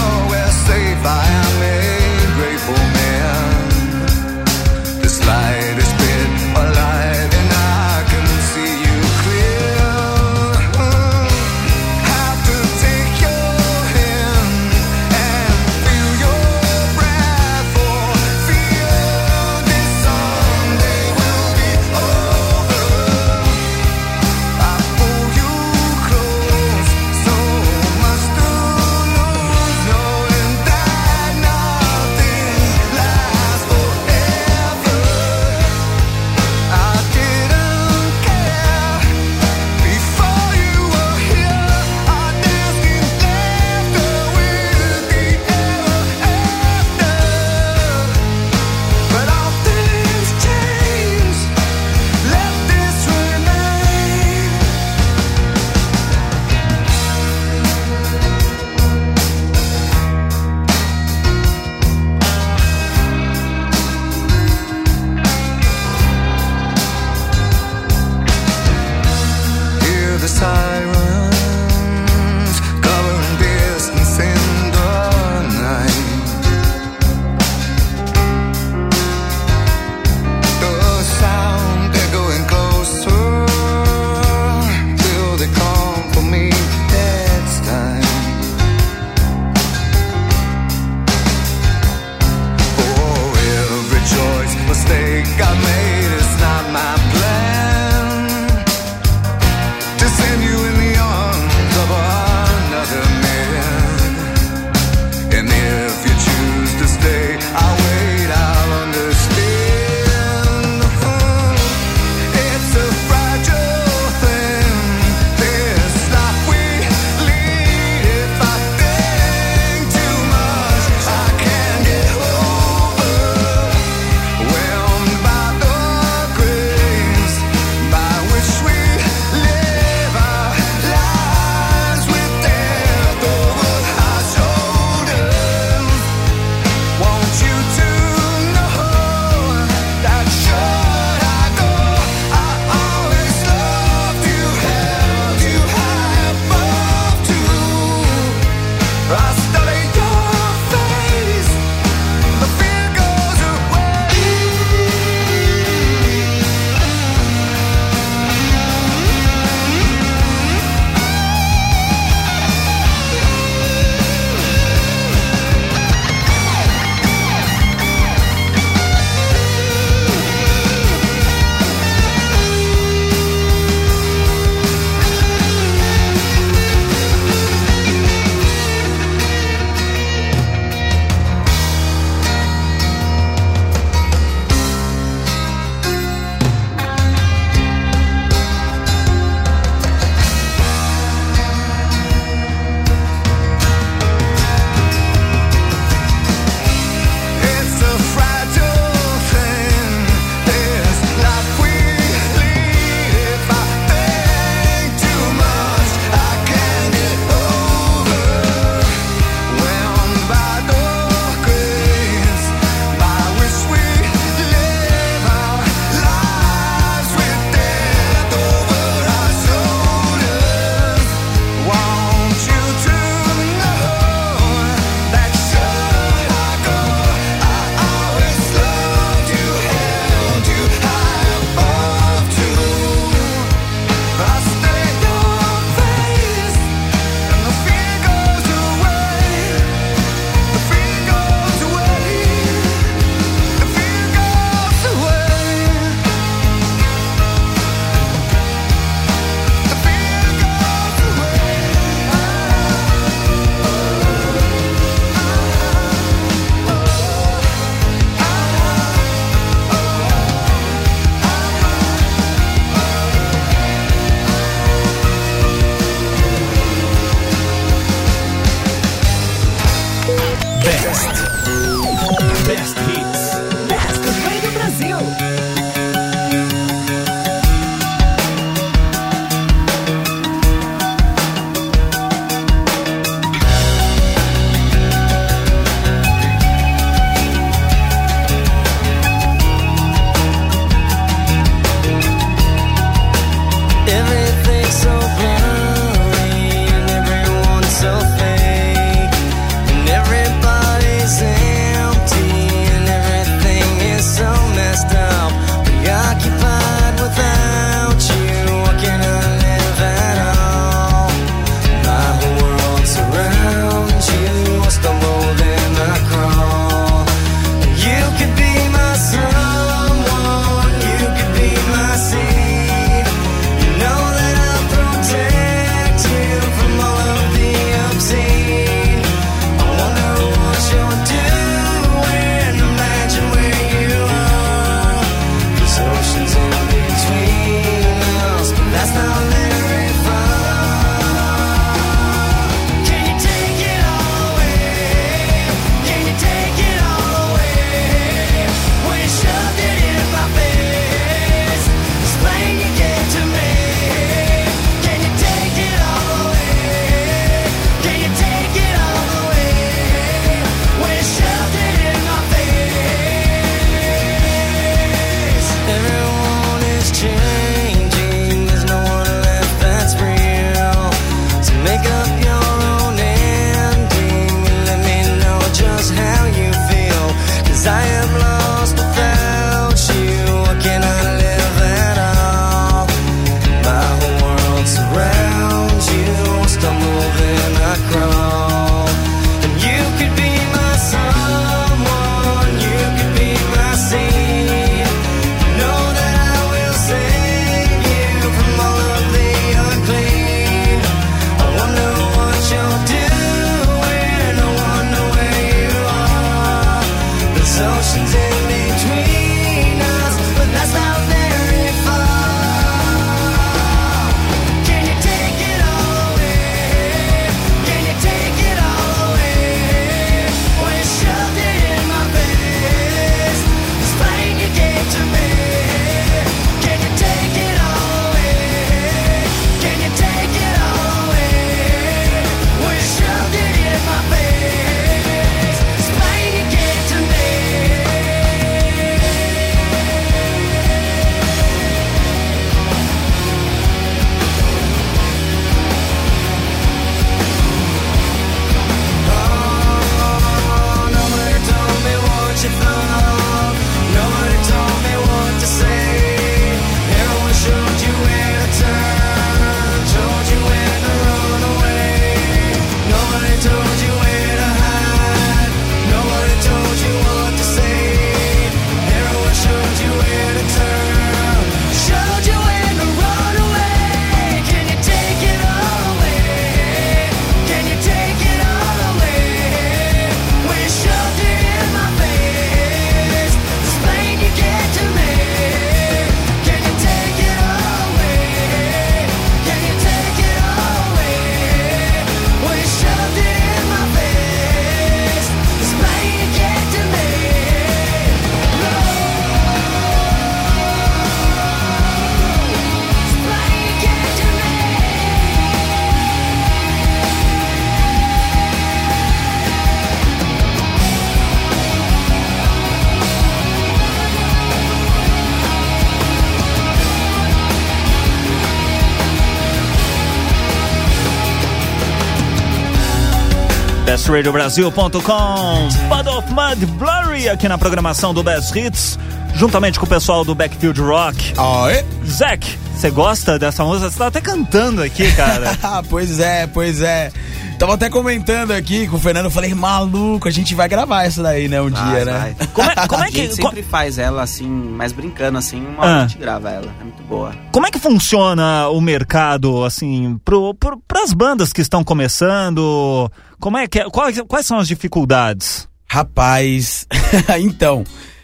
bestradiobrasil.com 524.12 525.70
Bud 525.88 526.10
of 526.10 526.28
Mud 526.34 526.66
Blurry 526.78 527.30
aqui 527.30 527.48
na 527.48 527.58
programação 527.58 528.14
do 528.14 528.22
Best 528.22 528.58
Hits, 528.58 529.00
juntamente 529.36 529.80
com 529.80 529.86
o 529.86 529.90
pessoal 529.90 530.26
do 530.26 530.36
Backfield 530.36 530.82
Rock. 530.82 531.34
Aê! 531.38 531.86
Zack, 532.06 532.58
você 532.76 532.92
gosta 532.92 533.40
dessa 533.40 533.64
música? 533.64 533.90
Você 533.90 533.98
tá 533.98 534.08
até 534.08 534.20
cantando 534.20 534.84
aqui, 534.84 535.10
cara. 535.14 535.58
pois 535.90 536.20
é, 536.20 536.46
pois 536.46 536.82
é. 536.82 537.10
Tava 537.58 537.76
até 537.76 537.92
comentando 537.92 538.52
aqui 538.52 538.88
com 538.88 538.96
o 538.96 539.00
Fernando, 539.00 539.26
eu 539.26 539.32
falei, 539.32 539.54
maluco, 539.54 540.28
a 540.28 540.32
gente 540.32 540.56
vai 540.56 540.68
gravar 540.68 541.06
isso 541.06 541.22
daí, 541.22 541.48
né, 541.48 541.62
um 541.62 541.70
dia, 541.70 542.04
né? 542.06 542.36
vai. 542.38 542.48
Como 542.48 542.72
é, 542.72 542.76
como 542.88 543.04
é 543.04 543.08
A 543.08 543.12
gente 543.12 543.30
que, 543.30 543.36
sempre 543.36 543.62
faz 543.62 544.00
ela 544.00 544.24
assim, 544.24 544.48
mais 544.50 544.92
brincando 544.92 545.38
assim, 545.38 545.64
uma 545.64 545.84
Ah. 545.84 545.86
hora 545.86 545.98
a 545.98 546.08
gente 546.08 546.18
grava 546.18 546.50
ela. 546.50 546.74
É 546.82 546.84
muito 546.84 547.04
boa. 547.04 547.32
como 547.52 547.68
é 547.68 547.70
que 547.70 547.78
funciona 547.78 548.68
o 548.70 548.82
mercado, 548.82 549.64
assim, 549.64 550.20
pro, 550.26 550.56
pro, 550.56 550.82
pras 551.02 551.14
bandas 551.14 551.52
que 551.52 551.62
estão 551.62 551.84
começando? 551.84 553.12
Como 553.40 553.58
é 553.58 553.68
que 553.68 553.80
é, 553.80 553.90
quais, 553.90 554.22
quais 554.28 554.46
são 554.46 554.60
as 554.60 554.68
dificuldades? 554.68 555.68
Rapaz, 555.90 556.86
então, 557.42 557.84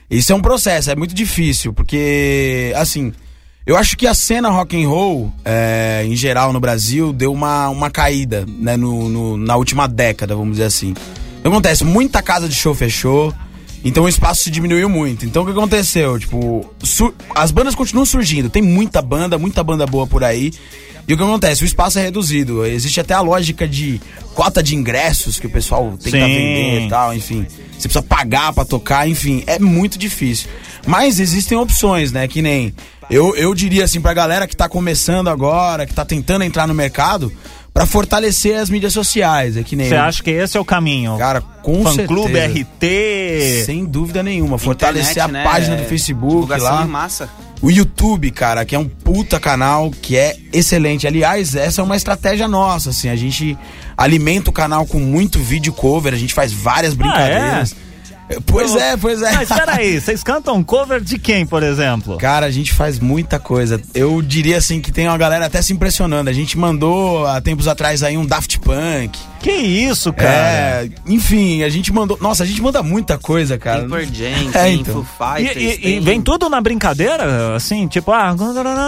isso 0.10 0.32
é 0.32 0.36
um 0.36 0.42
processo, 0.42 0.92
é 0.92 0.96
muito 0.96 1.14
difícil, 1.14 1.74
porque, 1.74 2.72
assim, 2.76 3.12
eu 3.66 3.76
acho 3.76 3.98
que 3.98 4.06
a 4.06 4.14
cena 4.14 4.50
rock 4.50 4.82
and 4.82 4.88
roll, 4.88 5.34
é, 5.44 6.04
em 6.06 6.16
geral 6.16 6.54
no 6.54 6.60
Brasil, 6.60 7.12
deu 7.12 7.34
uma, 7.34 7.68
uma 7.70 7.90
caída, 7.90 8.46
né, 8.48 8.78
no, 8.78 9.10
no- 9.10 9.38
na 9.38 9.56
última 9.58 9.88
década, 9.88 10.36
vamos 10.36 10.52
dizer 10.54 10.66
assim. 10.66 10.94
Acontece? 11.44 11.84
Muita 11.84 12.22
casa 12.22 12.48
de 12.48 12.54
show 12.56 12.76
fechou, 12.76 13.34
então 13.88 14.04
o 14.04 14.10
espaço 14.10 14.44
se 14.44 14.52
diminuiu 14.52 14.90
muito. 14.90 15.26
Então 15.26 15.44
o 15.44 15.46
que 15.46 15.52
aconteceu? 15.52 16.20
Tipo, 16.20 16.74
as 17.36 17.52
bandas 17.52 17.76
continuam 17.76 18.06
surgindo, 18.06 18.50
tem 18.50 18.62
muita 18.62 19.02
banda, 19.02 19.38
muita 19.38 19.64
banda 19.64 19.86
boa 19.86 20.06
por 20.06 20.24
aí. 20.24 20.52
E 21.08 21.14
o 21.14 21.18
que 21.18 21.24
acontece? 21.24 21.64
O 21.64 21.66
espaço 21.66 21.98
é 21.98 22.02
reduzido. 22.02 22.66
Existe 22.66 23.00
até 23.00 23.14
a 23.14 23.22
lógica 23.22 23.66
de 23.66 24.02
cota 24.34 24.62
de 24.62 24.76
ingressos 24.76 25.40
que 25.40 25.48
o 25.48 25.50
pessoal 25.50 25.92
tenta 25.92 26.18
Sim. 26.18 26.34
vender 26.34 26.82
e 26.82 26.90
tal, 26.90 27.14
enfim. 27.16 27.46
Você 27.72 27.88
precisa 27.88 28.02
pagar 28.02 28.52
pra 28.52 28.66
tocar, 28.66 29.08
enfim, 29.08 29.42
é 29.48 29.58
muito 29.58 29.98
difícil. 29.98 30.50
Mas 30.86 31.20
existem 31.20 31.58
opções, 31.58 32.12
né? 32.12 32.28
Que 32.28 32.42
nem. 32.42 32.74
Eu, 33.10 33.34
eu 33.38 33.56
diria 33.56 33.86
assim 33.86 34.02
pra 34.02 34.14
galera 34.14 34.46
que 34.46 34.56
tá 34.56 34.68
começando 34.68 35.30
agora, 35.30 35.86
que 35.86 35.94
tá 35.94 36.04
tentando 36.04 36.44
entrar 36.44 36.68
no 36.68 36.74
mercado, 36.74 37.32
pra 37.78 37.86
fortalecer 37.86 38.60
as 38.60 38.72
mídias 38.72 38.92
sociais. 38.92 39.56
É 39.56 39.62
que 39.62 39.76
nem. 39.76 39.88
Você 39.88 39.96
acha 39.96 40.24
que 40.24 40.32
esse 40.32 40.58
é 40.58 40.60
o 40.60 40.66
caminho? 40.66 41.16
Cara, 41.18 41.42
com 41.62 41.84
Fã 41.84 42.08
Clube 42.08 42.34
certeza. 42.34 43.60
RT. 43.62 43.66
Sem 43.66 43.86
dúvida 43.86 44.24
nenhuma. 44.24 44.58
Fortalecer 44.58 45.12
Internet, 45.12 45.30
a 45.30 45.40
né? 45.40 45.44
página 45.44 45.76
do 45.76 45.84
Facebook 45.84 46.32
Divulgação 46.32 46.76
lá. 46.76 46.84
em 46.84 46.88
massa. 46.88 47.30
O 47.62 47.70
YouTube, 47.70 48.32
cara, 48.32 48.66
que 48.66 48.76
é 48.76 48.80
um 48.80 48.88
puta 48.88 49.40
canal 49.40 49.92
que 49.92 50.18
é 50.18 50.38
excelente. 50.52 51.06
Aliás, 51.06 51.56
essa 51.56 51.82
é 51.82 51.84
uma 51.84 51.96
estratégia 51.96 52.48
nossa, 52.48 52.90
assim. 52.90 53.10
A 53.10 53.16
gente 53.16 53.56
alimenta 53.96 54.50
o 54.50 54.54
canal 54.54 54.86
com 54.86 55.00
muito 55.00 55.40
vídeo 55.40 55.72
cover, 55.72 56.14
a 56.14 56.18
gente 56.18 56.34
faz 56.34 56.52
várias 56.52 56.96
brincadeiras. 56.96 57.76
Pois 58.46 58.76
é, 58.76 58.98
pois 58.98 59.22
é. 59.22 59.32
Mas 59.34 59.50
peraí, 59.50 60.00
vocês 60.02 60.24
cantam 60.24 60.64
cover 60.64 61.02
de 61.02 61.18
quem, 61.18 61.46
por 61.46 61.64
exemplo? 61.64 62.18
Cara, 62.18 62.46
a 62.46 62.52
gente 62.52 62.74
faz 62.74 63.00
muita 63.00 63.40
coisa. 63.40 63.82
Eu 63.94 64.22
diria 64.22 64.58
assim 64.58 64.82
que 64.82 64.92
tem 64.92 65.08
uma 65.08 65.18
galera 65.18 65.46
até 65.46 65.62
se 65.62 65.74
impressionando. 65.74 66.30
A 66.30 66.34
gente 66.34 66.58
mandou 66.58 67.26
há 67.26 67.40
tempos 67.40 67.68
atrás 67.68 68.04
aí 68.04 68.18
um 68.18 68.26
Daft 68.26 68.60
Punk. 68.60 69.18
Que 69.42 69.52
isso, 69.52 70.12
cara? 70.12 70.30
É, 70.30 70.90
enfim, 71.08 71.64
a 71.64 71.70
gente 71.70 71.92
mandou. 71.94 72.18
Nossa, 72.20 72.44
a 72.44 72.46
gente 72.46 72.62
manda 72.62 72.82
muita 72.84 73.18
coisa, 73.18 73.58
cara. 73.58 73.82
Tem 73.82 73.90
Pearl 73.90 74.04
Jam, 74.14 74.52
É, 74.60 74.70
então. 74.72 75.02
E, 75.02 75.42
Fighters, 75.44 75.64
e- 75.64 75.68
e 75.70 75.78
tem... 75.78 76.00
vem 76.02 76.22
tudo 76.22 76.50
na 76.50 76.60
brincadeira, 76.60 77.56
assim, 77.56 77.88
tipo, 77.88 78.12
ah, 78.12 78.36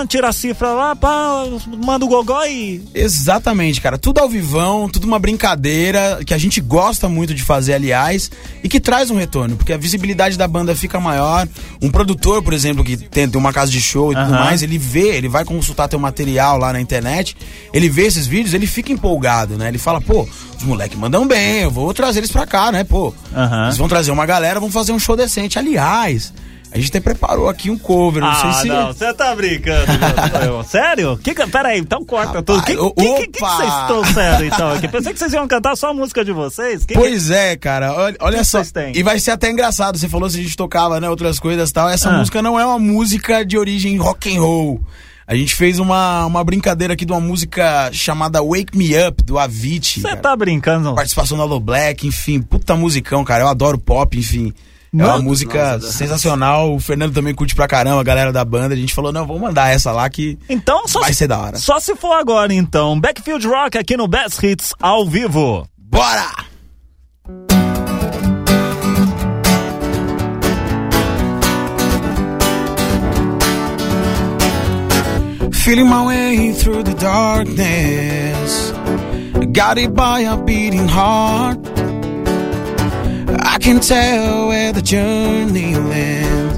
tira 0.07 0.29
a 0.29 0.33
cifra 0.33 0.69
lá, 0.69 0.95
pá, 0.95 1.43
manda 1.83 2.03
o 2.05 2.07
gogó 2.07 2.43
e. 2.45 2.81
Exatamente, 2.93 3.79
cara. 3.81 3.97
Tudo 3.97 4.19
ao 4.19 4.29
vivão, 4.29 4.89
tudo 4.89 5.05
uma 5.05 5.19
brincadeira 5.19 6.19
que 6.25 6.33
a 6.33 6.37
gente 6.37 6.59
gosta 6.61 7.07
muito 7.07 7.33
de 7.33 7.43
fazer, 7.43 7.73
aliás, 7.73 8.31
e 8.63 8.67
que 8.69 8.79
traz 8.79 9.09
um 9.11 9.15
retorno, 9.17 9.55
porque 9.55 9.73
a 9.73 9.77
visibilidade 9.77 10.37
da 10.37 10.47
banda 10.47 10.75
fica 10.75 10.99
maior. 10.99 11.47
Um 11.81 11.89
produtor, 11.89 12.41
por 12.41 12.53
exemplo, 12.53 12.83
que 12.83 12.97
tem, 12.97 13.29
uma 13.35 13.53
casa 13.53 13.71
de 13.71 13.81
show 13.81 14.11
e 14.11 14.15
tudo 14.15 14.33
Aham. 14.33 14.43
mais, 14.45 14.61
ele 14.63 14.77
vê, 14.77 15.15
ele 15.15 15.29
vai 15.29 15.45
consultar 15.45 15.87
teu 15.87 15.99
material 15.99 16.57
lá 16.57 16.73
na 16.73 16.81
internet, 16.81 17.35
ele 17.73 17.87
vê 17.89 18.03
esses 18.07 18.25
vídeos, 18.27 18.53
ele 18.53 18.67
fica 18.67 18.91
empolgado, 18.91 19.57
né? 19.57 19.67
Ele 19.67 19.77
fala, 19.77 20.01
pô, 20.01 20.27
os 20.57 20.63
moleques 20.63 20.97
mandam 20.97 21.27
bem, 21.27 21.61
eu 21.63 21.71
vou 21.71 21.93
trazer 21.93 22.19
eles 22.19 22.31
pra 22.31 22.45
cá, 22.45 22.71
né, 22.71 22.83
pô? 22.83 23.13
Aham. 23.35 23.65
Eles 23.65 23.77
vão 23.77 23.87
trazer 23.87 24.11
uma 24.11 24.25
galera, 24.25 24.59
vão 24.59 24.71
fazer 24.71 24.91
um 24.91 24.99
show 24.99 25.15
decente. 25.15 25.57
Aliás, 25.57 26.33
a 26.71 26.77
gente 26.77 26.89
até 26.89 26.99
preparou 26.99 27.49
aqui 27.49 27.71
um 27.71 27.77
cover, 27.77 28.21
não 28.21 28.29
ah, 28.29 28.35
sei 28.35 28.53
se. 28.53 28.67
não, 28.67 28.87
você 28.87 29.11
tá 29.13 29.35
brincando. 29.35 29.85
meu. 30.39 30.63
Sério? 30.67 31.17
Que, 31.17 31.33
que, 31.33 31.47
peraí, 31.47 31.79
então 31.79 32.05
corta 32.05 32.43
tudo. 32.43 32.59
O 32.59 32.61
que, 32.61 32.73
Rapaz, 32.73 32.93
que, 32.95 33.15
que, 33.15 33.27
que, 33.31 33.39
vocês 33.39 33.73
trouxeram 33.87 34.45
então 34.45 34.71
aqui? 34.73 34.87
Pensei 34.87 35.13
que 35.13 35.19
vocês 35.19 35.33
iam 35.33 35.47
cantar 35.47 35.75
só 35.75 35.89
a 35.89 35.93
música 35.93 36.23
de 36.23 36.31
vocês. 36.31 36.85
Que 36.85 36.93
Pois 36.93 37.31
é, 37.31 37.55
cara. 37.55 37.93
Olha, 37.93 38.17
olha 38.19 38.43
só. 38.43 38.61
E 38.93 39.01
vai 39.01 39.19
ser 39.19 39.31
até 39.31 39.49
engraçado. 39.49 39.97
Você 39.97 40.07
falou 40.07 40.29
se 40.29 40.39
a 40.39 40.43
gente 40.43 40.55
tocava, 40.55 40.99
né, 40.99 41.09
outras 41.09 41.39
coisas 41.39 41.69
e 41.71 41.73
tal. 41.73 41.89
Essa 41.89 42.09
Ah. 42.09 42.17
música 42.19 42.39
não 42.41 42.59
é 42.59 42.65
uma 42.65 42.77
música 42.77 43.43
de 43.43 43.57
origem 43.57 43.97
rock 43.97 44.35
and 44.35 44.39
roll. 44.39 44.79
A 45.29 45.35
gente 45.35 45.53
fez 45.53 45.77
uma, 45.77 46.25
uma 46.25 46.43
brincadeira 46.43 46.95
aqui 46.95 47.05
de 47.05 47.11
uma 47.11 47.19
música 47.21 47.91
chamada 47.93 48.41
Wake 48.41 48.75
Me 48.75 48.89
Up, 49.07 49.21
do 49.23 49.37
Avicii. 49.37 50.01
Você 50.01 50.15
tá 50.15 50.35
brincando? 50.35 50.95
Participação 50.95 51.37
da 51.37 51.43
Low 51.43 51.59
Black, 51.59 52.07
enfim, 52.07 52.41
puta 52.41 52.75
musicão, 52.75 53.23
cara. 53.23 53.43
Eu 53.43 53.47
adoro 53.47 53.77
pop, 53.77 54.17
enfim. 54.17 54.51
É 54.91 55.03
uma 55.05 55.19
música 55.19 55.73
nossa. 55.77 55.91
sensacional. 55.91 56.73
O 56.73 56.79
Fernando 56.79 57.13
também 57.13 57.35
curte 57.35 57.53
pra 57.53 57.67
caramba, 57.67 58.01
a 58.01 58.03
galera 58.03 58.33
da 58.33 58.43
banda. 58.43 58.73
A 58.73 58.77
gente 58.77 58.91
falou, 58.91 59.11
não, 59.11 59.27
vamos 59.27 59.39
mandar 59.43 59.69
essa 59.69 59.91
lá 59.91 60.09
que 60.09 60.35
Então, 60.49 60.81
vai 60.95 61.13
se, 61.13 61.19
ser 61.19 61.27
da 61.27 61.37
hora. 61.37 61.57
só 61.59 61.79
se 61.79 61.95
for 61.95 62.13
agora, 62.13 62.51
então. 62.51 62.99
Backfield 62.99 63.45
Rock 63.45 63.77
aqui 63.77 63.95
no 63.95 64.07
Best 64.07 64.43
Hits 64.43 64.73
ao 64.81 65.07
vivo. 65.07 65.63
Bora! 65.77 66.48
Feeling 75.69 75.87
my 75.87 76.03
way 76.03 76.51
through 76.51 76.81
the 76.81 76.95
darkness, 76.95 78.71
guided 79.51 79.93
by 79.95 80.21
a 80.21 80.35
beating 80.35 80.87
heart. 80.87 81.59
I 83.39 83.59
can 83.59 83.79
tell 83.79 84.47
where 84.47 84.73
the 84.73 84.81
journey 84.81 85.75
ends, 85.75 86.57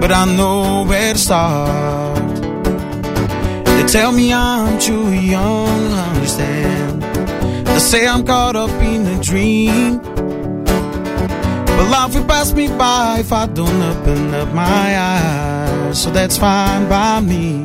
but 0.00 0.10
I 0.10 0.24
know 0.24 0.86
where 0.86 1.12
to 1.12 1.18
start. 1.18 2.40
They 3.66 3.84
tell 3.86 4.12
me 4.12 4.32
I'm 4.32 4.78
too 4.78 5.12
young 5.12 5.90
to 5.90 5.96
understand. 6.08 7.02
They 7.66 7.78
say 7.78 8.08
I'm 8.08 8.24
caught 8.24 8.56
up 8.56 8.70
in 8.70 9.04
a 9.04 9.22
dream. 9.22 9.98
But 11.66 11.90
life 11.90 12.14
will 12.14 12.24
pass 12.24 12.54
me 12.54 12.68
by 12.68 13.18
if 13.20 13.34
I 13.34 13.44
don't 13.48 13.82
open 13.82 14.32
up 14.32 14.54
my 14.54 14.98
eyes. 14.98 16.02
So 16.02 16.10
that's 16.10 16.38
fine 16.38 16.88
by 16.88 17.20
me. 17.20 17.64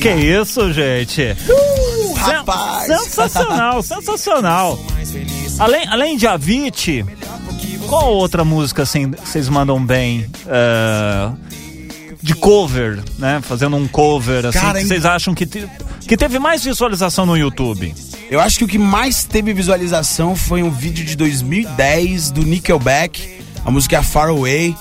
Que 0.00 0.10
isso, 0.10 0.72
gente? 0.72 1.36
Uh, 1.48 2.12
rapaz. 2.14 2.86
Sensacional, 2.86 3.82
sensacional. 3.82 4.78
Além, 5.58 5.86
além 5.88 6.16
de 6.16 6.26
Avicii, 6.26 7.04
qual 7.88 8.12
outra 8.14 8.44
música 8.44 8.82
assim 8.82 9.10
vocês 9.10 9.48
mandam 9.48 9.84
bem? 9.84 10.26
eh, 10.46 11.30
de 12.22 12.34
cover, 12.34 13.00
né? 13.18 13.40
Fazendo 13.42 13.76
um 13.76 13.86
cover 13.88 14.46
assim, 14.46 14.58
Cara, 14.58 14.78
que 14.80 14.86
vocês 14.86 15.04
acham 15.04 15.34
que, 15.34 15.46
te- 15.46 15.68
que 16.06 16.16
teve 16.16 16.38
mais 16.38 16.62
visualização 16.64 17.24
no 17.24 17.36
YouTube? 17.36 17.94
Eu 18.30 18.40
acho 18.40 18.58
que 18.58 18.64
o 18.64 18.68
que 18.68 18.78
mais 18.78 19.24
teve 19.24 19.52
visualização 19.54 20.36
foi 20.36 20.62
um 20.62 20.70
vídeo 20.70 21.04
de 21.04 21.16
2010 21.16 22.30
do 22.30 22.42
Nickelback. 22.42 23.38
A 23.64 23.70
música 23.70 23.96
é 23.98 24.02
Far 24.02 24.28
Away. 24.28 24.76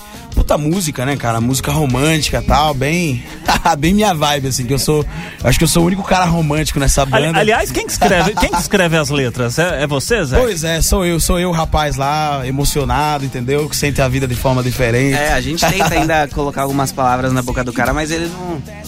Puta 0.47 0.57
música, 0.57 1.05
né, 1.05 1.17
cara? 1.17 1.41
Música 1.41 1.73
romântica 1.73 2.38
e 2.38 2.41
tal, 2.41 2.73
bem. 2.73 3.21
bem 3.77 3.93
minha 3.93 4.13
vibe, 4.13 4.47
assim, 4.47 4.65
que 4.65 4.73
eu 4.73 4.79
sou. 4.79 5.05
Acho 5.43 5.57
que 5.57 5.65
eu 5.65 5.67
sou 5.67 5.83
o 5.83 5.86
único 5.88 6.01
cara 6.03 6.23
romântico 6.23 6.79
nessa 6.79 7.01
Ali- 7.01 7.12
banda. 7.12 7.38
aliás, 7.38 7.69
quem 7.69 7.86
que 7.86 7.91
escreve, 7.91 8.33
quem 8.33 8.49
que 8.49 8.57
escreve 8.57 8.95
as 8.95 9.10
letras? 9.10 9.60
É, 9.60 9.83
é 9.83 9.88
você, 9.88 10.23
Zé? 10.23 10.39
Pois 10.39 10.63
é, 10.63 10.81
sou 10.81 11.05
eu, 11.05 11.19
sou 11.19 11.38
eu, 11.38 11.51
rapaz 11.51 11.97
lá, 11.97 12.47
emocionado, 12.47 13.25
entendeu? 13.25 13.67
Que 13.67 13.75
sente 13.75 14.01
a 14.01 14.07
vida 14.07 14.25
de 14.25 14.36
forma 14.36 14.63
diferente. 14.63 15.17
É, 15.17 15.33
a 15.33 15.41
gente 15.41 15.65
tenta 15.65 15.93
ainda 15.93 16.25
colocar 16.31 16.62
algumas 16.62 16.93
palavras 16.93 17.33
na 17.33 17.41
boca 17.41 17.62
do 17.62 17.73
cara, 17.73 17.93
mas 17.93 18.10
ele 18.10 18.31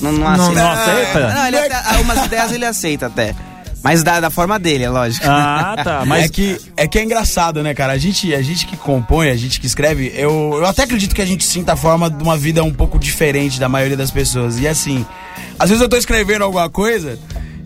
não, 0.01 0.13
não, 0.13 0.17
não 0.17 0.37
Não, 0.37 0.45
aceita. 0.45 0.61
não 0.63 0.71
aceita? 0.71 1.33
Não, 1.33 1.45
ele 1.47 1.57
até, 1.57 1.89
algumas 1.93 2.25
ideias 2.25 2.51
ele 2.53 2.65
aceita 2.65 3.07
até. 3.07 3.35
Mas 3.83 4.03
da, 4.03 4.19
da 4.19 4.29
forma 4.29 4.59
dele, 4.59 4.83
é 4.83 4.89
lógico. 4.89 5.25
Ah, 5.27 5.75
tá. 5.83 6.03
Mas 6.07 6.25
é 6.25 6.29
que 6.29 6.57
é 6.75 6.87
que 6.87 6.99
é 6.99 7.03
engraçado, 7.03 7.63
né, 7.63 7.73
cara? 7.73 7.93
A 7.93 7.97
gente, 7.97 8.33
a 8.33 8.41
gente 8.41 8.65
que 8.65 8.75
compõe, 8.75 9.29
a 9.29 9.35
gente 9.35 9.59
que 9.59 9.67
escreve, 9.67 10.11
eu, 10.15 10.51
eu 10.53 10.65
até 10.65 10.83
acredito 10.83 11.15
que 11.15 11.21
a 11.21 11.25
gente 11.25 11.45
sinta 11.45 11.73
a 11.73 11.75
forma 11.75 12.09
de 12.09 12.21
uma 12.21 12.37
vida 12.37 12.63
um 12.63 12.73
pouco 12.73 12.99
diferente 12.99 13.59
da 13.59 13.69
maioria 13.69 13.95
das 13.95 14.11
pessoas. 14.11 14.59
E 14.59 14.67
assim, 14.67 15.05
às 15.57 15.69
vezes 15.69 15.81
eu 15.81 15.89
tô 15.89 15.97
escrevendo 15.97 16.43
alguma 16.43 16.69
coisa 16.69 17.17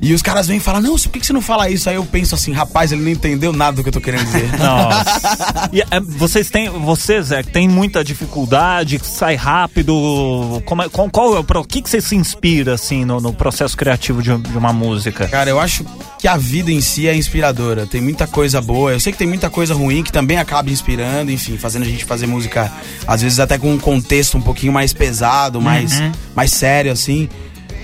e 0.06 0.14
os 0.14 0.22
caras 0.22 0.48
vêm 0.48 0.58
e 0.58 0.60
falam: 0.60 0.82
"Não, 0.82 0.96
por 0.98 1.10
que 1.12 1.26
você 1.26 1.34
não 1.34 1.42
fala 1.42 1.70
isso?" 1.70 1.90
Aí 1.90 1.96
eu 1.96 2.06
penso 2.06 2.36
assim: 2.36 2.52
"Rapaz, 2.52 2.92
ele 2.92 3.02
não 3.02 3.10
entendeu 3.12 3.54
nada 3.54 3.78
do 3.78 3.84
que 3.84 3.90
eu 3.90 3.94
tô 3.94 4.02
querendo 4.02 4.26
dizer". 4.26 4.50
Nossa. 4.58 5.70
E, 5.72 5.82
é, 5.82 6.00
vocês 6.00 6.50
têm, 6.50 6.70
você, 6.70 7.22
Zé, 7.22 7.44
que 7.44 7.52
tem 7.52 7.68
muita 7.68 8.04
dificuldade, 8.04 9.00
sai 9.04 9.36
rápido. 9.36 10.62
Como 10.66 10.82
é, 10.82 10.90
qual, 10.90 11.10
qual 11.10 11.36
é 11.36 11.40
o 11.40 11.44
pro- 11.44 11.64
que, 11.66 11.82
que 11.82 11.90
você 11.90 12.02
se 12.02 12.16
inspira 12.16 12.74
assim 12.74 13.06
no, 13.06 13.20
no 13.22 13.34
processo 13.34 13.76
criativo 13.78 14.22
de, 14.22 14.36
de 14.38 14.58
uma 14.58 14.74
música? 14.74 15.28
Cara, 15.28 15.50
eu 15.50 15.60
acho 15.60 15.86
que 16.20 16.28
a 16.28 16.38
vida 16.38 16.72
em 16.72 16.82
si 16.82 17.08
é 17.08 17.16
inspiradora. 17.16 17.86
Tem 17.86 18.02
muita 18.02 18.26
coisa 18.28 18.62
boa. 18.62 18.92
Eu 18.94 19.00
sei 19.00 19.12
que 19.12 19.18
tem 19.20 19.28
muita 19.28 19.50
coisa 19.50 19.74
ruim 19.74 20.04
que 20.04 20.12
também 20.12 20.38
acaba 20.38 20.70
inspirando, 20.70 21.32
enfim, 21.32 21.58
fazendo 21.58 21.84
a 21.84 21.88
gente 21.88 22.06
fazer 22.06 22.28
música, 22.28 22.72
às 23.08 23.22
vezes 23.22 23.40
até 23.40 23.58
com 23.58 23.72
um 23.74 23.80
contexto 23.80 24.38
um 24.38 24.42
pouquinho 24.42 24.72
mais 24.74 24.94
pesado, 24.94 25.62
mais, 25.62 25.92
mais 26.36 26.52
sério, 26.52 26.92
assim. 26.92 27.30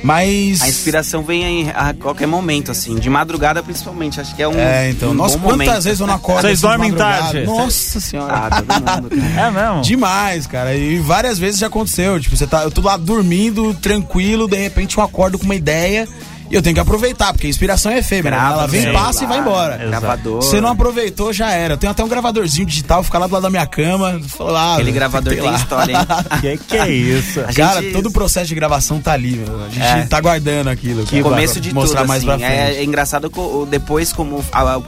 Mas. 0.03 0.61
A 0.61 0.67
inspiração 0.67 1.23
vem 1.23 1.45
aí 1.45 1.71
a 1.73 1.93
qualquer 1.93 2.27
momento, 2.27 2.71
assim. 2.71 2.95
De 2.95 3.09
madrugada, 3.09 3.61
principalmente. 3.61 4.19
Acho 4.19 4.35
que 4.35 4.41
é 4.41 4.47
um. 4.47 4.57
É, 4.57 4.89
então. 4.89 5.11
um 5.11 5.13
Nossa, 5.13 5.37
bom 5.37 5.49
quantas 5.49 5.67
momento. 5.67 5.83
vezes 5.83 5.99
eu 5.99 6.07
não 6.07 6.13
acordo 6.15 6.41
Vocês 6.41 6.59
assim 6.63 6.67
dormem 6.67 6.93
tarde? 6.93 7.45
Nossa 7.45 7.99
senhora. 7.99 8.33
Ah, 8.33 8.49
todo 8.61 8.73
mundo, 8.73 9.09
cara. 9.15 9.47
É 9.47 9.51
mesmo? 9.51 9.81
Demais, 9.81 10.47
cara. 10.47 10.75
E 10.75 10.99
várias 10.99 11.37
vezes 11.37 11.59
já 11.59 11.67
aconteceu. 11.67 12.19
Tipo, 12.19 12.35
você 12.35 12.47
tá, 12.47 12.63
eu 12.63 12.71
tô 12.71 12.81
lá 12.81 12.97
dormindo, 12.97 13.73
tranquilo, 13.73 14.47
de 14.47 14.57
repente 14.57 14.97
eu 14.97 15.03
acordo 15.03 15.37
com 15.37 15.45
uma 15.45 15.55
ideia 15.55 16.07
e 16.49 16.55
eu 16.55 16.61
tenho 16.61 16.73
que 16.73 16.79
aproveitar, 16.79 17.31
porque 17.33 17.47
a 17.47 17.49
inspiração 17.49 17.91
é 17.91 17.99
efêmera. 17.99 18.35
Grava 18.37 18.53
Ela 18.59 18.67
vem, 18.67 18.91
passa 18.93 19.23
e 19.23 19.27
vai 19.27 19.39
embora. 19.39 19.75
Exato. 19.75 19.89
Gravador. 19.89 20.41
Você 20.41 20.59
não 20.61 20.69
aproveitou, 20.69 21.31
já 21.33 21.51
era. 21.51 21.73
Eu 21.73 21.77
tenho 21.77 21.91
até 21.91 22.03
um 22.03 22.07
gravadorzinho 22.07 22.65
digital, 22.65 23.03
fica 23.03 23.17
lá 23.17 23.27
do 23.27 23.33
lado 23.33 23.43
da 23.43 23.49
minha 23.49 23.65
cama. 23.65 24.19
Lá, 24.39 24.73
Aquele 24.75 24.91
gravador 24.91 25.33
tem 25.33 25.41
lá. 25.43 25.55
história, 25.55 25.93
hein? 25.93 25.99
Que 26.41 26.57
que 26.57 26.77
é 26.77 26.89
isso? 26.89 27.39
A 27.41 27.53
Cara, 27.53 27.81
gente- 27.81 27.93
todo 27.93 28.07
o 28.07 28.11
processo 28.11 28.47
de 28.47 28.55
gravação 28.55 28.99
tá 28.99 29.13
ali, 29.13 29.31
meu. 29.37 29.63
A 29.63 29.69
gente 29.69 29.81
É. 29.85 30.05
tá 30.05 30.19
guardando 30.19 30.69
aquilo. 30.69 31.03
Que 31.05 31.21
começo 31.21 31.59
de 31.59 31.73
mostrar 31.73 31.99
tudo, 32.01 32.07
mais 32.07 32.19
assim. 32.19 32.27
pra 32.27 32.37
frente. 32.47 32.51
É, 32.51 32.75
é 32.75 32.83
engraçado 32.83 33.31
depois 33.69 34.11
como 34.13 34.43
a- 34.51 34.79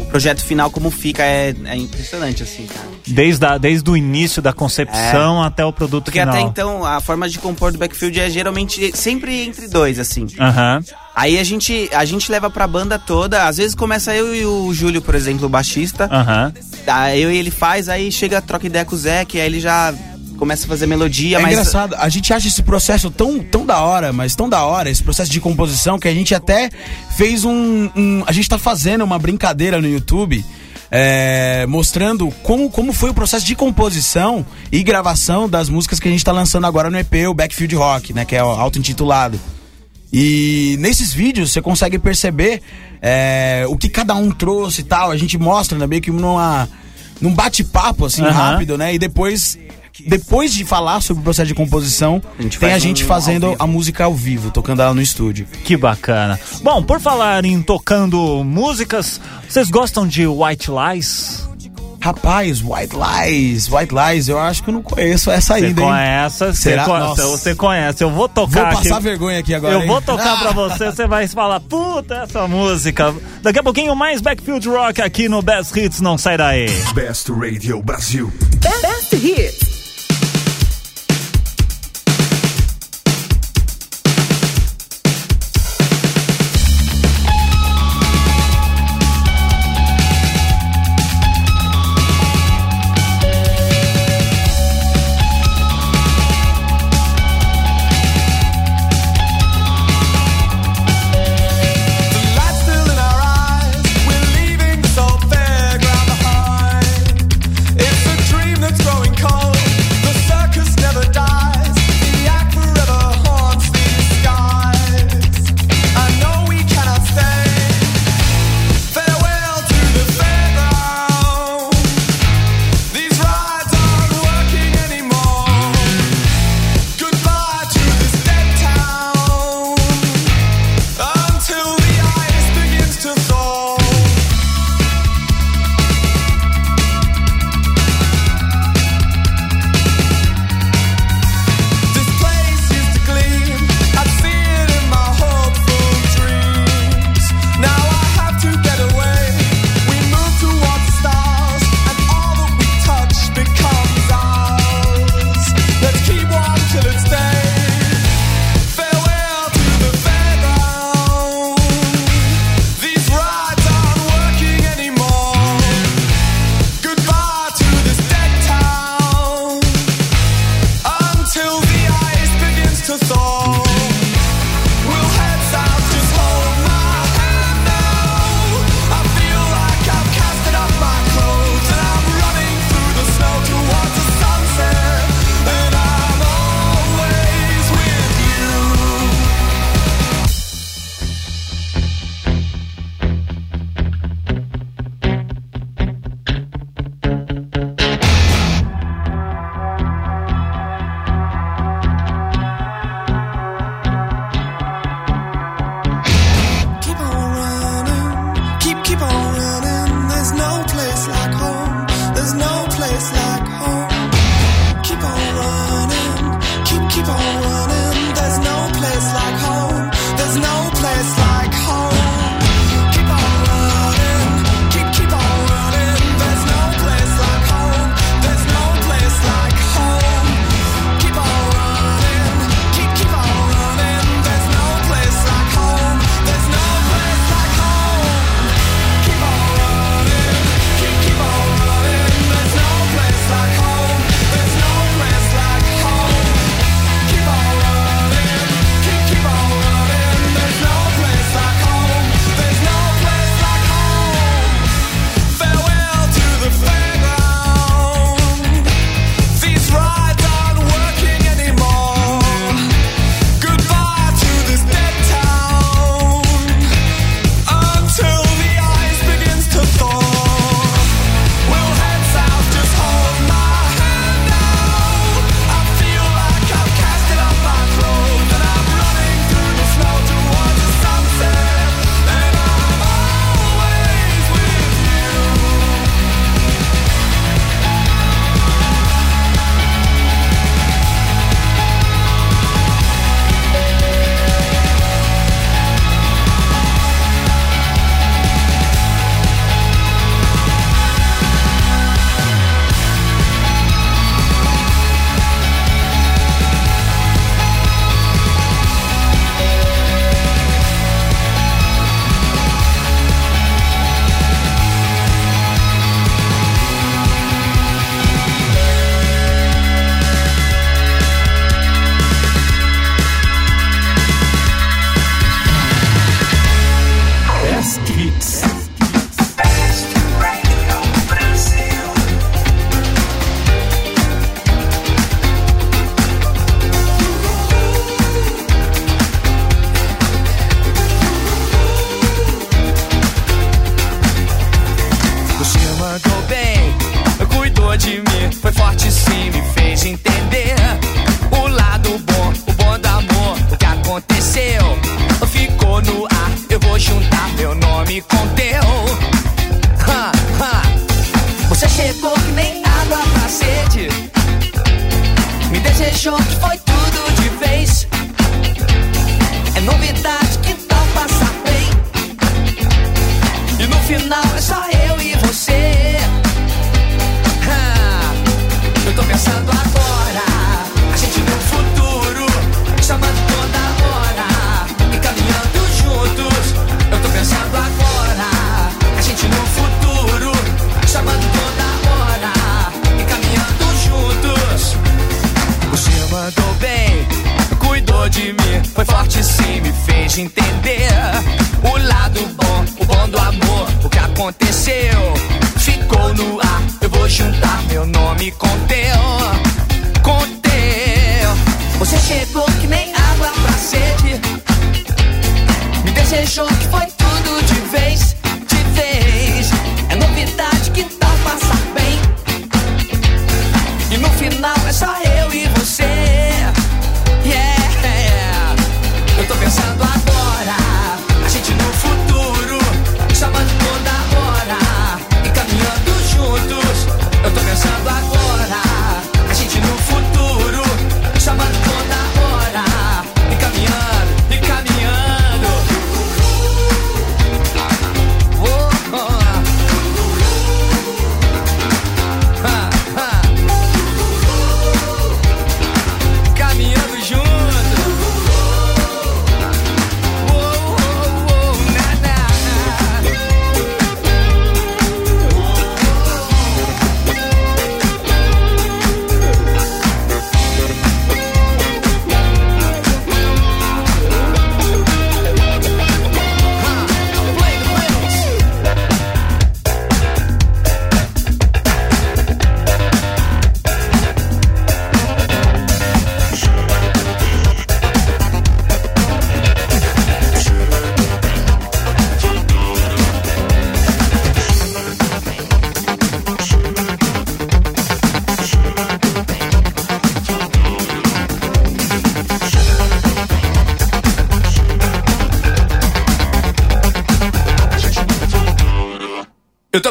o 0.00 0.04
projeto 0.06 0.44
final 0.44 0.70
como 0.70 0.90
fica 0.90 1.22
é, 1.22 1.54
é 1.64 1.76
impressionante, 1.76 2.42
assim, 2.42 2.66
cara. 2.66 2.86
Desde, 3.06 3.44
a, 3.46 3.58
desde 3.58 3.88
o 3.90 3.96
início 3.96 4.42
da 4.42 4.52
concepção 4.52 5.42
até 5.42 5.64
o 5.64 5.72
produto 5.72 6.04
Porque 6.04 6.18
final. 6.20 6.34
até 6.34 6.42
então 6.42 6.84
a 6.84 7.00
forma 7.00 7.28
de 7.28 7.38
compor 7.38 7.72
do 7.72 7.78
backfield 7.78 8.18
é 8.20 8.28
geralmente 8.28 8.96
sempre 8.96 9.44
entre 9.44 9.68
dois, 9.68 9.98
assim. 9.98 10.26
Aham. 10.38 10.82
Aí 11.14 11.38
a 11.38 11.44
gente, 11.44 11.88
a 11.94 12.04
gente 12.04 12.30
leva 12.30 12.50
pra 12.50 12.66
banda 12.66 12.98
toda, 12.98 13.44
às 13.48 13.56
vezes 13.56 13.74
começa 13.74 14.14
eu 14.14 14.34
e 14.34 14.44
o 14.44 14.72
Júlio, 14.74 15.00
por 15.00 15.14
exemplo, 15.14 15.46
o 15.46 15.48
baixista. 15.48 16.08
Aham. 16.12 16.52
Aí 16.86 17.22
eu 17.22 17.30
e 17.32 17.38
ele 17.38 17.50
faz, 17.50 17.88
aí 17.88 18.12
chega, 18.12 18.42
troca 18.42 18.66
ideia 18.66 18.84
com 18.84 18.94
o 18.94 18.98
Zé, 18.98 19.24
que 19.24 19.40
aí 19.40 19.46
ele 19.46 19.60
já 19.60 19.94
começa 20.36 20.64
a 20.64 20.68
fazer 20.68 20.86
melodia, 20.86 21.38
É 21.38 21.40
mas. 21.40 21.52
engraçado, 21.52 21.94
a 21.98 22.08
gente 22.08 22.32
acha 22.32 22.46
esse 22.48 22.62
processo 22.62 23.10
tão, 23.10 23.38
tão 23.40 23.64
da 23.66 23.80
hora, 23.80 24.12
mas 24.12 24.34
tão 24.34 24.48
da 24.48 24.64
hora, 24.64 24.88
esse 24.90 25.02
processo 25.02 25.30
de 25.30 25.40
composição, 25.40 25.98
que 25.98 26.06
a 26.08 26.14
gente 26.14 26.34
até 26.34 26.70
fez 27.16 27.44
um. 27.44 27.90
um- 27.96 28.22
a 28.26 28.32
gente 28.32 28.48
tá 28.48 28.58
fazendo 28.58 29.02
uma 29.04 29.18
brincadeira 29.18 29.80
no 29.80 29.88
YouTube. 29.88 30.44
é, 30.88 31.66
mostrando 31.68 32.30
como, 32.44 32.70
como 32.70 32.92
foi 32.92 33.10
o 33.10 33.14
processo 33.14 33.44
de 33.44 33.56
composição 33.56 34.46
e 34.70 34.84
gravação 34.84 35.48
das 35.48 35.68
músicas 35.68 35.98
que 35.98 36.06
a 36.06 36.10
gente 36.12 36.24
tá 36.24 36.30
lançando 36.30 36.64
agora 36.64 36.88
no 36.88 36.96
EP, 36.96 37.26
o 37.28 37.34
Backfield 37.34 37.74
Rock, 37.74 38.12
né? 38.12 38.24
Que 38.24 38.36
é 38.36 38.44
o 38.44 38.46
auto-intitulado. 38.46 39.38
E 40.12 40.76
nesses 40.78 41.12
vídeos 41.12 41.50
você 41.52 41.60
consegue 41.60 41.98
perceber 41.98 42.62
é, 43.02 43.64
o 43.68 43.76
que 43.76 43.88
cada 43.88 44.14
um 44.14 44.30
trouxe 44.30 44.82
e 44.82 44.84
tal. 44.84 45.10
A 45.10 45.16
gente 45.16 45.36
mostra 45.36 45.76
né, 45.76 45.86
meio 45.88 46.00
que 46.00 46.10
numa, 46.12 46.68
num 47.20 47.34
bate-papo 47.34 48.06
assim 48.06 48.22
Aham. 48.22 48.32
rápido, 48.52 48.78
né? 48.78 48.94
E 48.94 48.98
depois, 48.98 49.58
depois 50.04 50.52
de 50.52 50.64
falar 50.64 51.00
sobre 51.00 51.20
o 51.20 51.24
processo 51.24 51.46
de 51.48 51.54
composição, 51.54 52.20
A 52.38 52.42
gente 52.42 52.58
tem 52.58 52.72
a 52.72 52.78
gente 52.78 53.04
um 53.04 53.06
fazendo 53.06 53.54
a 53.58 53.66
música 53.66 54.04
ao 54.04 54.14
vivo, 54.14 54.50
tocando 54.50 54.82
ela 54.82 54.92
no 54.94 55.00
estúdio. 55.02 55.46
Que 55.64 55.76
bacana. 55.76 56.38
Bom, 56.62 56.82
por 56.82 57.00
falar 57.00 57.44
em 57.44 57.62
tocando 57.62 58.42
músicas, 58.44 59.20
vocês 59.48 59.70
gostam 59.70 60.06
de 60.06 60.26
White 60.26 60.68
Lies? 60.70 61.46
Rapaz, 61.98 62.62
White 62.62 62.94
Lies, 62.94 63.68
White 63.68 63.92
Lies, 63.92 64.28
eu 64.28 64.38
acho 64.38 64.62
que 64.62 64.70
eu 64.70 64.74
não 64.74 64.82
conheço 64.82 65.28
essa 65.28 65.54
Você 65.58 65.64
ainda, 65.66 65.80
hein? 65.80 65.86
conhece, 65.88 66.38
você 66.38 66.52
Será? 66.54 66.84
co- 66.84 66.98
Nossa. 66.98 67.26
você 67.26 67.54
conhece. 67.54 68.04
Eu 68.04 68.10
vou 68.10 68.18
Vou 68.18 68.28
tocar 68.28 68.74
passar 68.74 68.94
aqui. 68.96 69.02
vergonha 69.02 69.40
aqui 69.40 69.52
agora. 69.52 69.74
Eu 69.74 69.80
hein? 69.80 69.88
vou 69.88 70.00
tocar 70.00 70.38
pra 70.38 70.50
Ah! 70.50 70.52
você, 70.52 70.92
você 70.92 71.06
vai 71.08 71.26
falar, 71.26 71.58
puta, 71.58 72.14
essa 72.18 72.46
música. 72.46 73.12
Daqui 73.42 73.58
a 73.58 73.62
pouquinho 73.62 73.96
mais 73.96 74.20
Backfield 74.20 74.68
Rock 74.68 75.02
aqui 75.02 75.28
no 75.28 75.42
Best 75.42 75.76
Hits, 75.76 76.00
não 76.00 76.16
sai 76.16 76.36
daí. 76.36 76.66
Best 76.94 77.28
Radio 77.32 77.82
Brasil. 77.82 78.32
Best 78.60 79.16
Hits. 79.16 79.75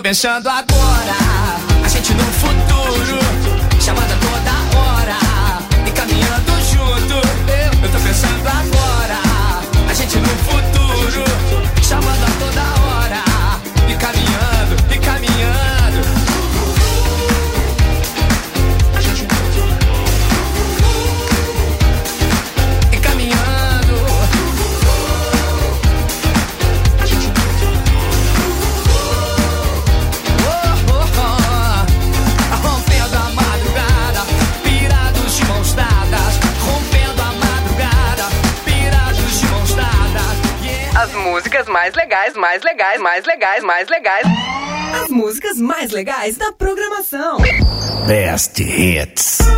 pensando 0.05 0.47
agora. 0.47 0.74
músicas 41.65 41.67
mais 41.67 41.95
legais, 41.95 42.33
mais 42.35 42.63
legais, 42.63 43.01
mais 43.01 43.25
legais, 43.25 43.63
mais 43.63 43.89
legais. 43.89 44.25
As 45.03 45.09
músicas 45.09 45.57
mais 45.57 45.91
legais 45.91 46.37
da 46.37 46.51
programação. 46.51 47.37
Best 48.07 48.59
Hits. 48.61 49.54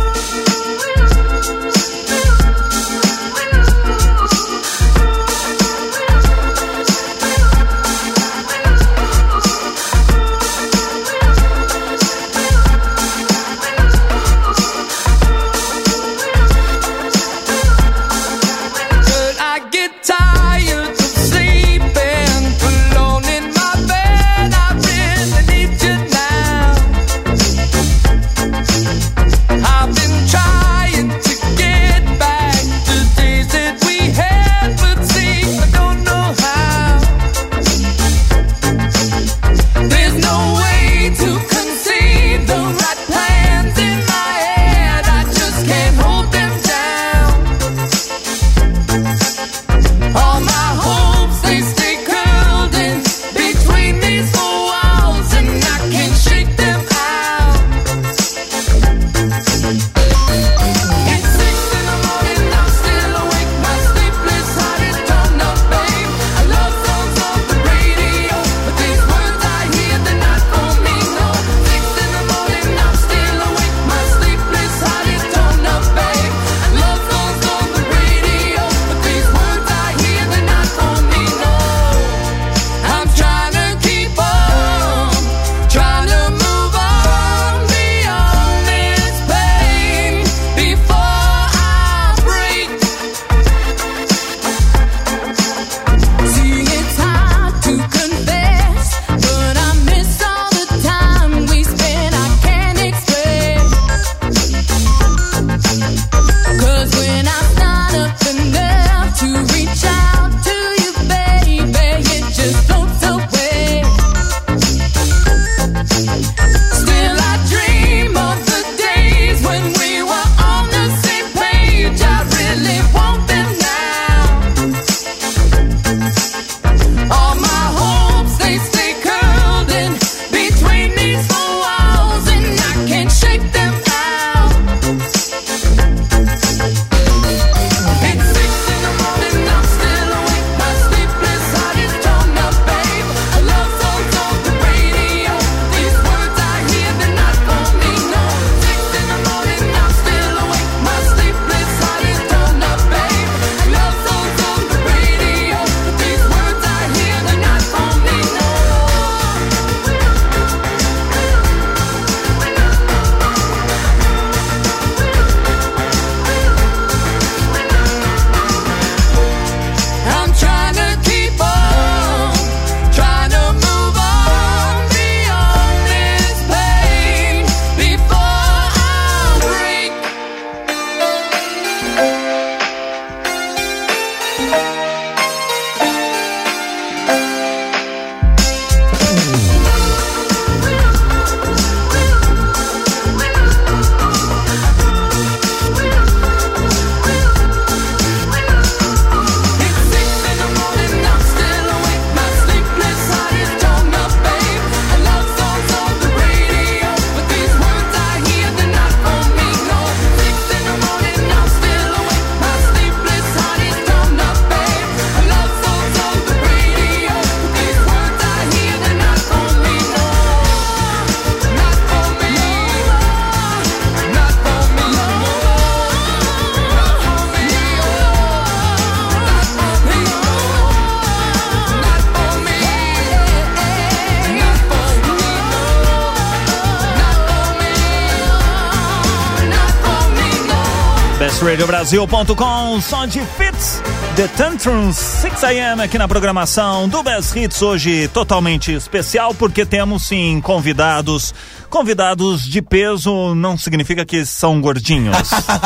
BestRadioBrasil.com, 241.38 242.80
som 242.80 243.06
de 243.06 243.20
Fits, 243.20 243.80
The 244.16 244.26
Tantrums, 244.26 244.96
6am 245.22 245.84
aqui 245.84 245.96
na 245.96 246.08
programação 246.08 246.88
do 246.88 247.00
Best 247.00 247.38
Hits, 247.38 247.62
hoje 247.62 248.08
totalmente 248.08 248.72
especial, 248.72 249.32
porque 249.32 249.64
temos 249.64 250.02
sim 250.02 250.40
convidados. 250.40 251.32
Convidados 251.70 252.42
de 252.48 252.62
peso 252.62 253.34
não 253.34 253.56
significa 253.58 254.04
que 254.04 254.24
são 254.24 254.60
gordinhos. 254.60 255.16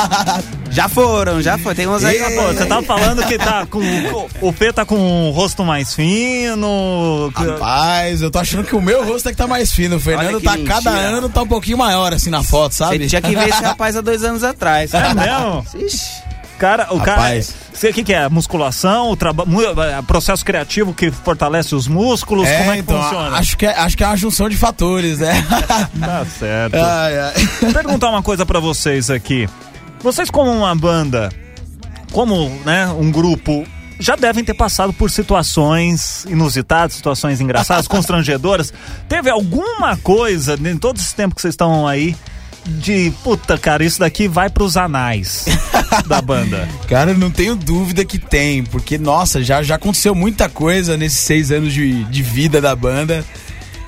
Já 0.73 0.89
foram, 0.89 1.43
já 1.43 1.59
foi. 1.59 1.75
Tem 1.75 1.87
uns 1.87 2.03
aí. 2.03 2.19
Pô, 2.35 2.43
você 2.53 2.65
tá 2.65 2.81
falando 2.83 3.23
que 3.27 3.37
tá 3.37 3.67
com. 3.67 3.81
O 4.41 4.51
Fê 4.53 4.73
tá 4.73 4.85
com 4.87 5.29
o 5.29 5.31
rosto 5.31 5.63
mais 5.65 5.95
fino. 5.95 7.31
que- 7.37 7.45
Rapaz, 7.47 8.23
eu 8.23 8.31
tô 8.31 8.39
achando 8.39 8.65
que 8.65 8.75
o 8.75 8.81
meu 8.81 9.05
rosto 9.07 9.29
é 9.29 9.33
que 9.33 9.37
tá 9.37 9.47
mais 9.47 9.71
fino. 9.71 9.97
O 9.97 10.01
Fernando 10.01 10.41
tá 10.41 10.57
cada 10.67 10.91
mentira. 10.93 11.17
ano 11.19 11.29
tá 11.29 11.43
um 11.43 11.47
pouquinho 11.47 11.77
maior 11.79 12.13
assim 12.15 12.31
na 12.31 12.43
foto, 12.43 12.73
sabe? 12.75 12.99
Você 13.01 13.07
tinha 13.09 13.21
que 13.23 13.35
ver 13.37 13.49
esse 13.51 13.61
rapaz 13.63 13.97
há 13.97 14.01
dois 14.01 14.25
anos 14.25 14.43
atrás. 14.43 14.93
É 14.95 15.15
mesmo? 15.15 15.67
Ixi. 15.87 16.23
Cara, 16.63 16.87
o 16.95 16.97
Rapaz. 16.99 17.49
cara. 17.51 17.59
Você 17.75 17.89
o 17.91 17.93
que, 17.93 18.05
que 18.05 18.13
é? 18.15 18.29
Musculação, 18.29 19.11
o 19.11 19.17
traba- 19.17 19.43
eh, 19.45 20.03
processo 20.07 20.45
criativo 20.45 20.95
que 20.95 21.11
fortalece 21.11 21.75
os 21.75 21.89
músculos? 21.89 22.47
É, 22.47 22.59
Como 22.59 22.71
é 22.71 22.75
que 22.75 22.81
então, 22.83 23.03
funciona? 23.03 23.37
acho 23.37 23.57
que, 23.59 23.67
é, 23.67 23.77
acho 23.77 23.97
que 23.97 24.05
é 24.05 24.07
uma 24.07 24.17
junção 24.17 24.49
de 24.49 24.57
fatores, 24.57 25.19
né? 25.19 25.33
Tá 25.99 26.25
certo. 26.39 26.77
ai, 26.77 27.19
ai. 27.19 27.73
Perguntar 27.73 28.11
uma 28.11 28.23
coisa 28.23 28.47
pra 28.47 28.61
vocês 28.61 29.11
aqui. 29.11 29.49
Vocês 30.01 30.31
como 30.31 30.53
uma 30.53 30.73
banda, 30.77 31.31
como, 32.13 32.49
né, 32.65 32.87
um 32.97 33.11
grupo, 33.11 33.67
já 33.99 34.15
devem 34.15 34.45
ter 34.45 34.55
passado 34.55 34.93
por 34.93 35.11
situações 35.11 36.25
inusitadas, 36.27 36.95
situações 36.95 37.41
engraçadas, 37.41 37.87
constrangedoras. 37.89 38.73
Teve 39.09 39.29
alguma 39.31 39.97
coisa 39.97 40.57
em 40.65 40.79
todo 40.79 40.99
esse 40.99 41.13
tempo 41.13 41.35
que 41.35 41.41
vocês 41.43 41.55
estão 41.55 41.89
aí 41.89 42.15
de 42.65 43.13
puta, 43.23 43.59
cara, 43.59 43.85
isso 43.85 43.99
daqui 43.99 44.29
vai 44.29 44.49
pros 44.49 44.77
anais 44.77 45.47
da 46.07 46.23
banda. 46.23 46.69
Cara, 46.89 47.11
eu 47.11 47.19
não 47.19 47.31
tenho 47.31 47.57
dúvida 47.57 48.05
que 48.05 48.19
tem, 48.19 48.63
porque, 48.65 48.97
nossa, 48.99 49.43
já, 49.43 49.63
já 49.63 49.75
aconteceu 49.75 50.15
muita 50.15 50.49
coisa 50.49 50.97
nesses 50.97 51.19
seis 51.19 51.51
anos 51.51 51.73
de, 51.73 52.05
de 52.05 52.23
vida 52.23 52.61
da 52.61 52.75
banda. 52.77 53.25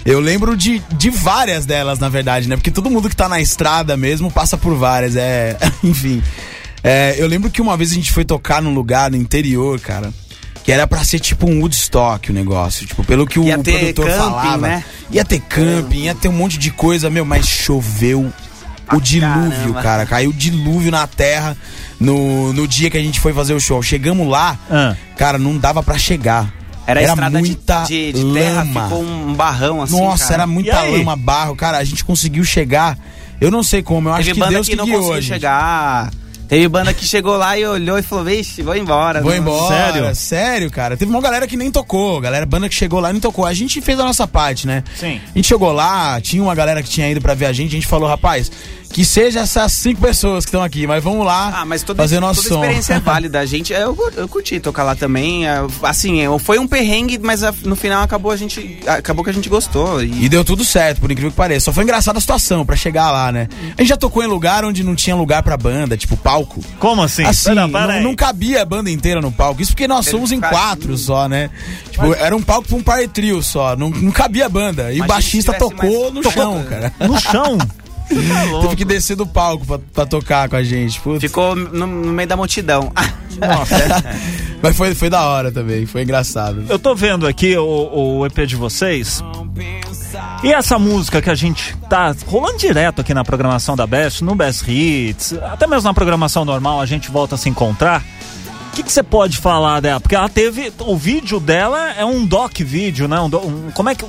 Eu 0.05 0.20
lembro 0.20 0.57
de, 0.57 0.83
de 0.93 1.09
várias 1.09 1.64
delas, 1.64 1.99
na 1.99 2.09
verdade, 2.09 2.49
né? 2.49 2.57
Porque 2.57 2.70
todo 2.70 2.91
mundo 2.91 3.09
que 3.09 3.16
tá 3.16 3.29
na 3.29 3.41
estrada 3.41 3.97
mesmo 3.97 4.31
passa 4.31 4.57
por 4.59 4.75
várias, 4.77 5.16
é. 5.16 5.57
Enfim. 5.83 6.22
É, 6.83 7.14
eu 7.16 7.27
lembro 7.27 7.51
que 7.51 7.62
uma 7.62 7.77
vez 7.77 7.93
a 7.93 7.95
gente 7.95 8.12
foi 8.12 8.25
tocar 8.25 8.61
num 8.61 8.75
lugar 8.75 9.11
no 9.11 9.16
interior, 9.16 9.81
cara. 9.81 10.12
Que 10.62 10.72
era 10.72 10.87
pra 10.87 11.03
ser 11.05 11.18
tipo 11.20 11.49
um 11.49 11.61
Woodstock 11.61 12.31
o 12.31 12.35
negócio. 12.35 12.87
Tipo, 12.87 13.03
pelo 13.05 13.27
que 13.27 13.39
o 13.39 13.45
Ia 13.45 13.59
ter 13.59 13.79
produtor 13.79 14.07
camping, 14.07 14.18
falava. 14.18 14.68
né? 14.68 14.85
Ia 15.11 15.25
ter 15.25 15.41
camping, 15.41 16.03
ia 16.05 16.14
ter 16.14 16.29
um 16.29 16.33
monte 16.33 16.59
de 16.59 16.70
coisa, 16.70 17.09
meu, 17.09 17.25
mas 17.25 17.47
choveu 17.47 18.31
o 18.93 19.01
dilúvio, 19.01 19.51
caramba. 19.51 19.82
cara. 19.82 20.07
Caiu 20.07 20.32
dilúvio 20.32 20.91
na 20.91 21.07
terra 21.07 21.57
no, 21.99 22.53
no 22.53 22.66
dia 22.68 22.91
que 22.91 22.99
a 22.99 23.03
gente 23.03 23.18
foi 23.20 23.32
fazer 23.32 23.55
o 23.55 23.61
show. 23.61 23.82
Chegamos 23.82 24.28
lá, 24.28 24.59
Ah. 24.70 24.95
cara, 25.16 25.39
não 25.39 25.57
dava 25.57 25.82
pra 25.82 25.97
chegar. 25.99 26.53
Era, 26.87 27.01
a 27.01 27.03
estrada 27.05 27.41
de- 27.41 27.49
muita 27.49 27.85
de, 27.85 28.12
de 28.12 28.32
terra, 28.35 28.59
lama. 28.62 28.82
ficou 28.85 29.03
um 29.03 29.32
barrão 29.32 29.80
assim. 29.82 29.99
Nossa, 29.99 30.24
cara. 30.24 30.35
era 30.35 30.47
muita 30.47 30.82
lama, 30.82 31.16
barro. 31.16 31.57
Cara, 31.57 31.78
a 31.78 31.85
gente 31.85 32.05
conseguiu 32.05 32.45
chegar. 32.45 32.99
Eu 33.41 33.51
não 33.51 33.62
sei 33.62 33.82
como, 33.82 34.09
eu 34.09 34.12
acho 34.12 34.22
Teve 34.24 34.35
que 34.35 34.41
banda 34.41 34.53
Deus 34.53 34.66
que, 34.66 34.72
que 34.72 34.76
não 34.76 34.85
guiou 34.85 35.01
conseguiu 35.01 35.22
gente. 35.22 35.41
Teve 36.49 36.68
banda 36.68 36.92
que 36.92 37.05
chegou 37.07 37.36
lá 37.36 37.59
e 37.59 37.66
olhou 37.66 37.99
e 37.99 38.03
falou: 38.03 38.24
Vixe, 38.24 38.62
vou 38.62 38.76
embora. 38.76 39.20
Vou 39.22 39.30
Não- 39.32 39.38
embora. 39.38 39.74
Sério? 39.92 40.14
Sério? 40.14 40.70
cara. 40.70 40.97
Teve 40.97 41.11
uma 41.11 41.20
galera 41.20 41.47
que 41.47 41.57
nem 41.57 41.70
tocou. 41.70 42.20
Galera, 42.20 42.45
banda 42.47 42.68
que 42.68 42.74
chegou 42.74 43.01
lá 43.01 43.11
e 43.11 43.12
não 43.14 43.20
tocou. 43.20 43.45
A 43.47 43.55
gente 43.55 43.80
fez 43.80 43.99
a 43.99 44.05
nossa 44.05 44.26
parte, 44.26 44.66
né? 44.66 44.84
Sim. 44.97 45.20
A 45.34 45.38
gente 45.38 45.49
chegou 45.49 45.72
lá, 45.72 46.20
tinha 46.20 46.42
uma 46.42 46.55
galera 46.55 46.82
que 46.82 46.88
tinha 46.88 47.11
ido 47.11 47.20
pra 47.20 47.34
ver 47.34 47.47
a 47.47 47.53
gente. 47.53 47.70
A 47.70 47.74
gente 47.74 47.86
falou, 47.86 48.09
rapaz, 48.09 48.53
que 48.95 49.05
seja 49.05 49.40
essas 49.40 49.72
cinco 49.72 50.01
pessoas 50.01 50.45
que 50.45 50.51
estão 50.51 50.62
aqui, 50.62 50.86
mas 50.86 51.03
vamos 51.03 51.26
lá 51.26 51.53
Ah, 51.53 51.64
mas 51.64 51.82
toda, 51.82 52.01
fazer 52.01 52.20
nosso 52.20 52.42
toda 52.45 52.55
som. 52.55 52.61
experiência 52.62 52.95
é 52.95 53.01
válida. 53.01 53.40
A 53.40 53.45
gente, 53.45 53.72
eu, 53.72 53.97
eu 54.16 54.28
curti 54.28 54.61
tocar 54.61 54.84
lá 54.84 54.95
também. 54.95 55.49
é, 55.49 55.57
Assim, 55.82 56.20
é, 56.20 56.38
foi 56.38 56.61
um 56.61 56.68
perrengue, 56.68 57.18
mas 57.18 57.40
no 57.64 57.74
final 57.74 58.05
acabou 58.05 58.30
a 58.30 58.36
gente. 58.36 58.78
Acabou 58.86 59.24
que 59.24 59.30
a 59.30 59.32
gente 59.32 59.49
gostou. 59.49 60.01
E, 60.01 60.24
E 60.26 60.28
deu 60.28 60.45
tudo 60.45 60.64
certo, 60.64 61.01
por 61.01 61.11
incrível 61.11 61.32
que 61.32 61.36
pareça. 61.36 61.64
Só 61.64 61.72
foi 61.72 61.82
engraçada 61.82 62.18
a 62.18 62.20
situação 62.20 62.64
pra 62.64 62.76
chegar 62.76 63.11
lá, 63.11 63.32
né? 63.32 63.49
A 63.76 63.80
gente 63.82 63.88
já 63.88 63.97
tocou 63.97 64.22
em 64.22 64.28
lugar 64.28 64.64
onde 64.64 64.84
não 64.84 64.95
tinha 64.95 65.16
lugar 65.16 65.42
pra 65.42 65.57
banda, 65.57 65.97
tipo 65.97 66.16
palco. 66.16 66.62
Como 66.78 67.03
assim? 67.03 67.24
Assim, 67.24 67.53
não, 67.53 67.66
não 67.66 68.14
cabia 68.14 68.62
a 68.62 68.64
banda 68.64 68.88
inteira 68.92 69.20
no 69.20 69.32
palco. 69.32 69.61
Isso 69.61 69.72
porque 69.72 69.88
nós 69.88 70.07
somos 70.07 70.30
em 70.30 70.38
quatro 70.38 70.95
assim. 70.95 71.03
só, 71.05 71.28
né? 71.28 71.51
Tipo, 71.90 72.14
era 72.14 72.36
um 72.36 72.42
palco 72.42 72.68
pra 72.68 72.76
um 72.76 72.82
par 72.82 73.07
trio 73.09 73.42
só. 73.42 73.74
Não, 73.74 73.90
não 73.90 74.12
cabia 74.12 74.47
a 74.47 74.49
banda. 74.49 74.92
E 74.92 75.01
o 75.01 75.05
baixista 75.05 75.53
tocou 75.53 76.03
mais- 76.05 76.14
no 76.14 76.20
Tocou- 76.22 76.32
chão, 76.32 76.64
cara. 76.68 76.92
No 77.01 77.18
chão? 77.20 77.59
Tá 78.09 78.44
louco. 78.44 78.62
Teve 78.64 78.76
que 78.76 78.84
descer 78.84 79.16
do 79.16 79.26
palco 79.26 79.66
pra, 79.66 79.78
pra 79.78 80.07
tocar 80.07 80.48
com 80.48 80.57
a 80.57 80.62
gente. 80.62 81.00
Putz. 81.00 81.20
ficou 81.20 81.55
no, 81.57 81.86
no 81.86 82.12
meio 82.12 82.28
da 82.28 82.36
multidão. 82.36 82.92
Mas 84.62 84.76
foi, 84.76 84.94
foi 84.94 85.11
da 85.11 85.22
hora 85.24 85.50
também, 85.50 85.86
foi 85.86 86.02
engraçado. 86.02 86.64
Eu 86.68 86.78
tô 86.78 86.94
vendo 86.94 87.26
aqui 87.26 87.57
o, 87.57 88.18
o 88.20 88.26
EP 88.26 88.46
de 88.46 88.57
vocês. 88.57 89.22
E 90.42 90.52
essa 90.52 90.78
música 90.78 91.20
que 91.20 91.30
a 91.30 91.34
gente 91.34 91.76
tá 91.88 92.14
rolando 92.26 92.59
direto 92.59 93.00
aqui 93.00 93.12
na 93.12 93.24
programação 93.24 93.74
da 93.76 93.86
Best, 93.86 94.22
no 94.22 94.34
Best 94.34 94.64
Hits, 94.70 95.32
até 95.42 95.66
mesmo 95.66 95.84
na 95.88 95.94
programação 95.94 96.44
normal 96.44 96.80
a 96.80 96.86
gente 96.86 97.11
volta 97.11 97.34
a 97.34 97.38
se 97.38 97.48
encontrar. 97.48 98.02
O 98.72 98.76
que 98.76 98.82
você 98.90 99.02
pode 99.02 99.38
falar 99.38 99.80
dela? 99.80 100.00
Porque 100.00 100.14
ela 100.16 100.28
teve. 100.28 100.72
O 100.80 100.96
vídeo 100.96 101.38
dela 101.38 101.92
é 101.92 102.05
um 102.05 102.26
doc 102.26 102.59
vídeo, 102.61 103.07
né? 103.07 103.20
Um, 103.20 103.26
um- 103.26 103.70
como 103.72 103.88
é 103.88 103.94
que. 103.94 104.05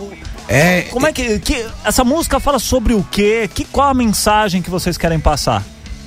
É, 0.48 0.84
Como 0.84 1.08
é 1.08 1.14
que, 1.14 1.40
que. 1.40 1.66
Essa 1.84 2.04
música 2.04 2.40
fala 2.40 2.60
sobre 2.60 2.94
o 2.94 3.06
quê? 3.10 3.50
Que, 3.54 3.66
qual 3.66 3.90
a 3.90 3.94
mensagem 3.94 4.62
que 4.62 4.70
vocês 4.70 4.98
querem 4.98 5.20
passar? 5.20 5.64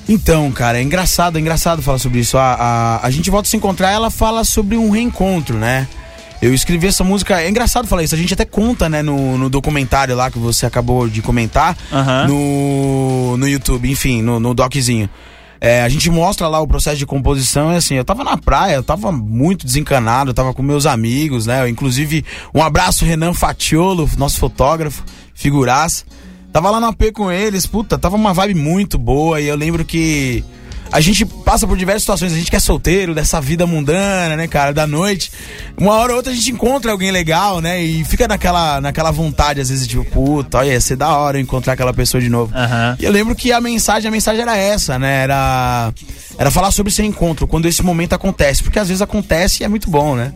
Então, 0.08 0.50
cara, 0.52 0.78
é 0.78 0.82
engraçado, 0.82 1.36
é 1.36 1.40
engraçado 1.40 1.82
falar 1.82 1.98
sobre 1.98 2.20
isso. 2.20 2.38
A, 2.38 2.54
a, 2.54 3.06
a 3.06 3.10
gente 3.10 3.30
volta 3.30 3.46
a 3.46 3.50
se 3.50 3.56
encontrar, 3.56 3.90
ela 3.90 4.10
fala 4.10 4.42
sobre 4.44 4.76
um 4.76 4.90
reencontro, 4.90 5.58
né? 5.58 5.86
Eu 6.40 6.54
escrevi 6.54 6.86
essa 6.86 7.02
música, 7.02 7.40
é 7.42 7.48
engraçado 7.48 7.88
falar 7.88 8.04
isso, 8.04 8.14
a 8.14 8.18
gente 8.18 8.32
até 8.32 8.44
conta, 8.44 8.88
né, 8.88 9.02
no, 9.02 9.36
no 9.36 9.50
documentário 9.50 10.14
lá 10.14 10.30
que 10.30 10.38
você 10.38 10.66
acabou 10.66 11.08
de 11.08 11.20
comentar, 11.20 11.76
Aham. 11.92 12.28
no, 12.28 13.36
no 13.36 13.48
YouTube, 13.48 13.90
enfim, 13.90 14.22
no, 14.22 14.38
no 14.38 14.54
doczinho. 14.54 15.10
É, 15.60 15.82
a 15.82 15.88
gente 15.88 16.10
mostra 16.10 16.46
lá 16.48 16.60
o 16.60 16.66
processo 16.66 16.96
de 16.96 17.06
composição, 17.06 17.72
e 17.72 17.76
assim, 17.76 17.94
eu 17.94 18.04
tava 18.04 18.22
na 18.22 18.36
praia, 18.36 18.74
eu 18.74 18.82
tava 18.82 19.10
muito 19.10 19.66
desencanado, 19.66 20.30
eu 20.30 20.34
tava 20.34 20.54
com 20.54 20.62
meus 20.62 20.86
amigos, 20.86 21.46
né? 21.46 21.68
Inclusive, 21.68 22.24
um 22.54 22.62
abraço, 22.62 23.04
Renan 23.04 23.34
Fatiolo, 23.34 24.08
nosso 24.16 24.38
fotógrafo, 24.38 25.04
figuraça. 25.34 26.04
Tava 26.52 26.70
lá 26.70 26.80
no 26.80 26.86
AP 26.86 27.12
com 27.12 27.30
eles, 27.30 27.66
puta, 27.66 27.98
tava 27.98 28.16
uma 28.16 28.32
vibe 28.32 28.54
muito 28.54 28.96
boa, 28.98 29.40
e 29.40 29.46
eu 29.46 29.56
lembro 29.56 29.84
que 29.84 30.44
a 30.90 31.00
gente 31.00 31.24
passa 31.24 31.66
por 31.66 31.76
diversas 31.76 32.02
situações, 32.02 32.32
a 32.32 32.36
gente 32.36 32.50
que 32.50 32.56
é 32.56 32.60
solteiro, 32.60 33.14
dessa 33.14 33.40
vida 33.40 33.66
mundana, 33.66 34.36
né, 34.36 34.46
cara, 34.46 34.72
da 34.72 34.86
noite. 34.86 35.30
Uma 35.76 35.94
hora 35.94 36.12
ou 36.12 36.16
outra 36.18 36.32
a 36.32 36.34
gente 36.34 36.50
encontra 36.50 36.90
alguém 36.90 37.10
legal, 37.10 37.60
né, 37.60 37.82
e 37.82 38.04
fica 38.04 38.26
naquela, 38.26 38.80
naquela 38.80 39.10
vontade, 39.10 39.60
às 39.60 39.68
vezes, 39.68 39.86
tipo, 39.86 40.04
puta, 40.04 40.58
olha, 40.58 40.72
ia 40.72 40.80
ser 40.80 40.96
da 40.96 41.16
hora 41.16 41.38
eu 41.38 41.42
encontrar 41.42 41.74
aquela 41.74 41.92
pessoa 41.92 42.20
de 42.20 42.28
novo. 42.28 42.54
Aham. 42.54 42.96
E 42.98 43.04
eu 43.04 43.12
lembro 43.12 43.34
que 43.34 43.52
a 43.52 43.60
mensagem, 43.60 44.08
a 44.08 44.12
mensagem 44.12 44.42
era 44.42 44.56
essa, 44.56 44.98
né? 44.98 45.22
Era, 45.22 45.92
era 46.38 46.50
falar 46.50 46.70
sobre 46.70 46.90
esse 46.90 47.02
encontro, 47.02 47.46
quando 47.46 47.66
esse 47.66 47.82
momento 47.82 48.12
acontece. 48.12 48.62
Porque 48.62 48.78
às 48.78 48.88
vezes 48.88 49.02
acontece 49.02 49.62
e 49.62 49.64
é 49.64 49.68
muito 49.68 49.90
bom, 49.90 50.16
né? 50.16 50.32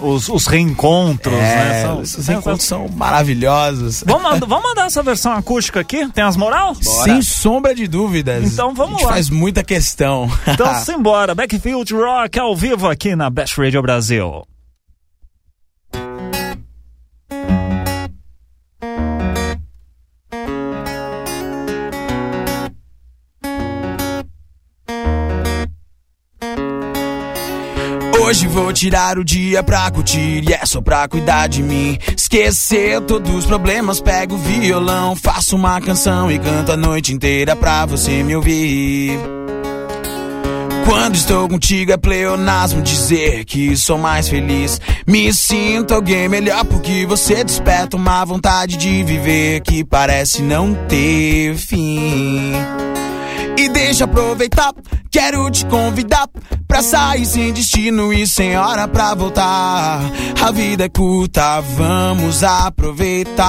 Os, 0.00 0.28
os 0.28 0.46
reencontros, 0.46 1.34
né? 1.34 1.80
É, 1.80 1.82
São- 1.82 2.02
esses 2.02 2.28
encontros 2.28 2.62
são 2.64 2.88
maravilhosos. 2.88 4.02
Vamos, 4.06 4.22
mand- 4.22 4.44
vamos 4.46 4.64
mandar 4.64 4.86
essa 4.86 5.02
versão 5.02 5.32
acústica 5.32 5.80
aqui? 5.80 6.08
Tem 6.12 6.24
as 6.24 6.36
moral? 6.36 6.74
Sem 6.74 7.20
sombra 7.22 7.74
de 7.74 7.86
dúvidas. 7.86 8.52
Então 8.52 8.74
vamos 8.74 8.94
A 8.94 8.98
gente 8.98 9.06
lá. 9.06 9.12
faz 9.12 9.30
muita 9.30 9.62
questão. 9.62 10.30
Então 10.46 10.74
simbora, 10.84 11.34
Backfield 11.34 11.92
Rock 11.94 12.38
ao 12.38 12.56
vivo 12.56 12.88
aqui 12.88 13.14
na 13.14 13.28
Best 13.28 13.60
Radio 13.60 13.82
Brasil. 13.82 14.42
Vou 28.70 28.72
tirar 28.72 29.18
o 29.18 29.24
dia 29.24 29.64
pra 29.64 29.90
curtir 29.90 30.44
e 30.48 30.52
é 30.52 30.64
só 30.64 30.80
pra 30.80 31.08
cuidar 31.08 31.48
de 31.48 31.60
mim. 31.60 31.98
Esquecer 32.16 33.00
todos 33.00 33.34
os 33.34 33.44
problemas, 33.44 34.00
pego 34.00 34.36
o 34.36 34.38
violão, 34.38 35.16
faço 35.16 35.56
uma 35.56 35.80
canção 35.80 36.30
e 36.30 36.38
canto 36.38 36.70
a 36.70 36.76
noite 36.76 37.12
inteira 37.12 37.56
pra 37.56 37.84
você 37.84 38.22
me 38.22 38.36
ouvir. 38.36 39.18
Quando 40.84 41.16
estou 41.16 41.48
contigo 41.48 41.90
é 41.90 41.96
pleonasmo 41.96 42.80
dizer 42.80 43.44
que 43.44 43.76
sou 43.76 43.98
mais 43.98 44.28
feliz. 44.28 44.80
Me 45.04 45.34
sinto 45.34 45.92
alguém 45.92 46.28
melhor 46.28 46.64
porque 46.64 47.04
você 47.06 47.42
desperta 47.42 47.96
uma 47.96 48.24
vontade 48.24 48.76
de 48.76 49.02
viver 49.02 49.62
que 49.62 49.82
parece 49.82 50.42
não 50.42 50.74
ter 50.86 51.56
fim. 51.56 52.52
E 53.60 53.68
deixa 53.68 54.04
aproveitar, 54.04 54.72
quero 55.10 55.50
te 55.50 55.66
convidar 55.66 56.28
pra 56.66 56.82
sair 56.82 57.26
sem 57.26 57.52
destino 57.52 58.12
e 58.12 58.26
sem 58.26 58.56
hora 58.56 58.88
pra 58.88 59.14
voltar. 59.14 60.00
A 60.40 60.50
vida 60.50 60.84
é 60.84 60.88
curta, 60.88 61.60
vamos 61.60 62.42
aproveitar. 62.42 63.44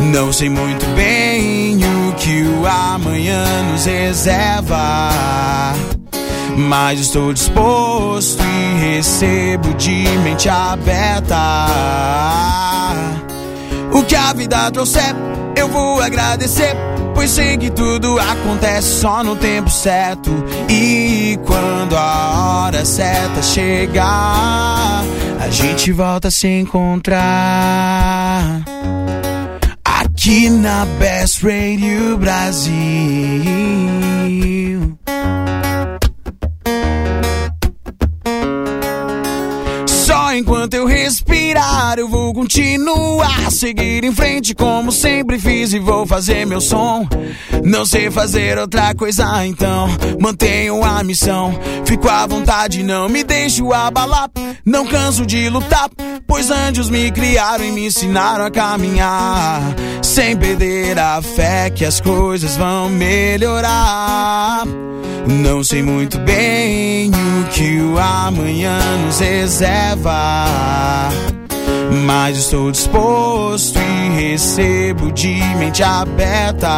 Não 0.00 0.32
sei 0.32 0.48
muito 0.48 0.86
bem 0.96 1.84
o 1.84 2.02
o 2.12 2.14
que 2.14 2.42
o 2.42 2.66
amanhã 2.66 3.44
nos 3.70 3.86
reserva. 3.86 5.10
Mas 6.56 7.00
estou 7.00 7.32
disposto 7.32 8.42
e 8.42 8.96
recebo 8.96 9.72
de 9.74 10.06
mente 10.22 10.48
aberta. 10.48 11.66
O 13.92 14.02
que 14.04 14.14
a 14.14 14.32
vida 14.32 14.70
trouxer, 14.70 15.14
eu 15.62 15.68
vou 15.68 16.00
agradecer. 16.00 16.74
Pois 17.14 17.30
sei 17.30 17.56
que 17.56 17.70
tudo 17.70 18.18
acontece 18.18 19.00
só 19.00 19.22
no 19.22 19.36
tempo 19.36 19.70
certo. 19.70 20.30
E 20.68 21.38
quando 21.46 21.96
a 21.96 22.64
hora 22.64 22.84
certa 22.84 23.40
chegar, 23.42 25.04
a 25.40 25.48
gente 25.48 25.92
volta 25.92 26.28
a 26.28 26.30
se 26.30 26.48
encontrar. 26.48 27.22
Aqui 29.84 30.50
na 30.50 30.84
Best 30.98 31.44
Radio 31.44 32.18
Brasil. 32.18 32.72
Só 39.86 40.34
enquanto 40.34 40.74
eu 40.74 40.81
respirar, 41.62 41.98
eu 41.98 42.08
vou 42.08 42.34
continuar. 42.34 43.50
Seguir 43.50 44.04
em 44.04 44.12
frente 44.12 44.54
como 44.54 44.90
sempre 44.90 45.38
fiz 45.38 45.72
e 45.72 45.78
vou 45.78 46.06
fazer 46.06 46.44
meu 46.44 46.60
som. 46.60 47.06
Não 47.62 47.86
sei 47.86 48.10
fazer 48.10 48.58
outra 48.58 48.94
coisa, 48.94 49.46
então 49.46 49.88
mantenho 50.20 50.82
a 50.82 51.02
missão. 51.04 51.58
Fico 51.84 52.08
à 52.08 52.26
vontade, 52.26 52.82
não 52.82 53.08
me 53.08 53.22
deixo 53.22 53.72
abalar. 53.72 54.30
Não 54.64 54.86
canso 54.86 55.24
de 55.26 55.48
lutar, 55.48 55.88
pois 56.26 56.50
anjos 56.50 56.90
me 56.90 57.10
criaram 57.10 57.64
e 57.64 57.72
me 57.72 57.86
ensinaram 57.86 58.44
a 58.46 58.50
caminhar. 58.50 59.60
Sem 60.02 60.36
perder 60.36 60.98
a 60.98 61.22
fé 61.22 61.70
que 61.70 61.84
as 61.84 62.00
coisas 62.00 62.56
vão 62.56 62.88
melhorar. 62.88 64.64
Não 65.26 65.62
sei 65.62 65.82
muito 65.82 66.18
bem 66.18 67.10
o 67.10 67.48
que 67.50 67.80
o 67.80 67.98
amanhã 67.98 68.78
nos 69.04 69.20
reserva. 69.20 70.48
Mas 71.92 72.38
estou 72.38 72.70
disposto 72.70 73.78
e 73.78 74.30
recebo 74.30 75.12
de 75.12 75.34
mente 75.56 75.82
aberta. 75.82 76.68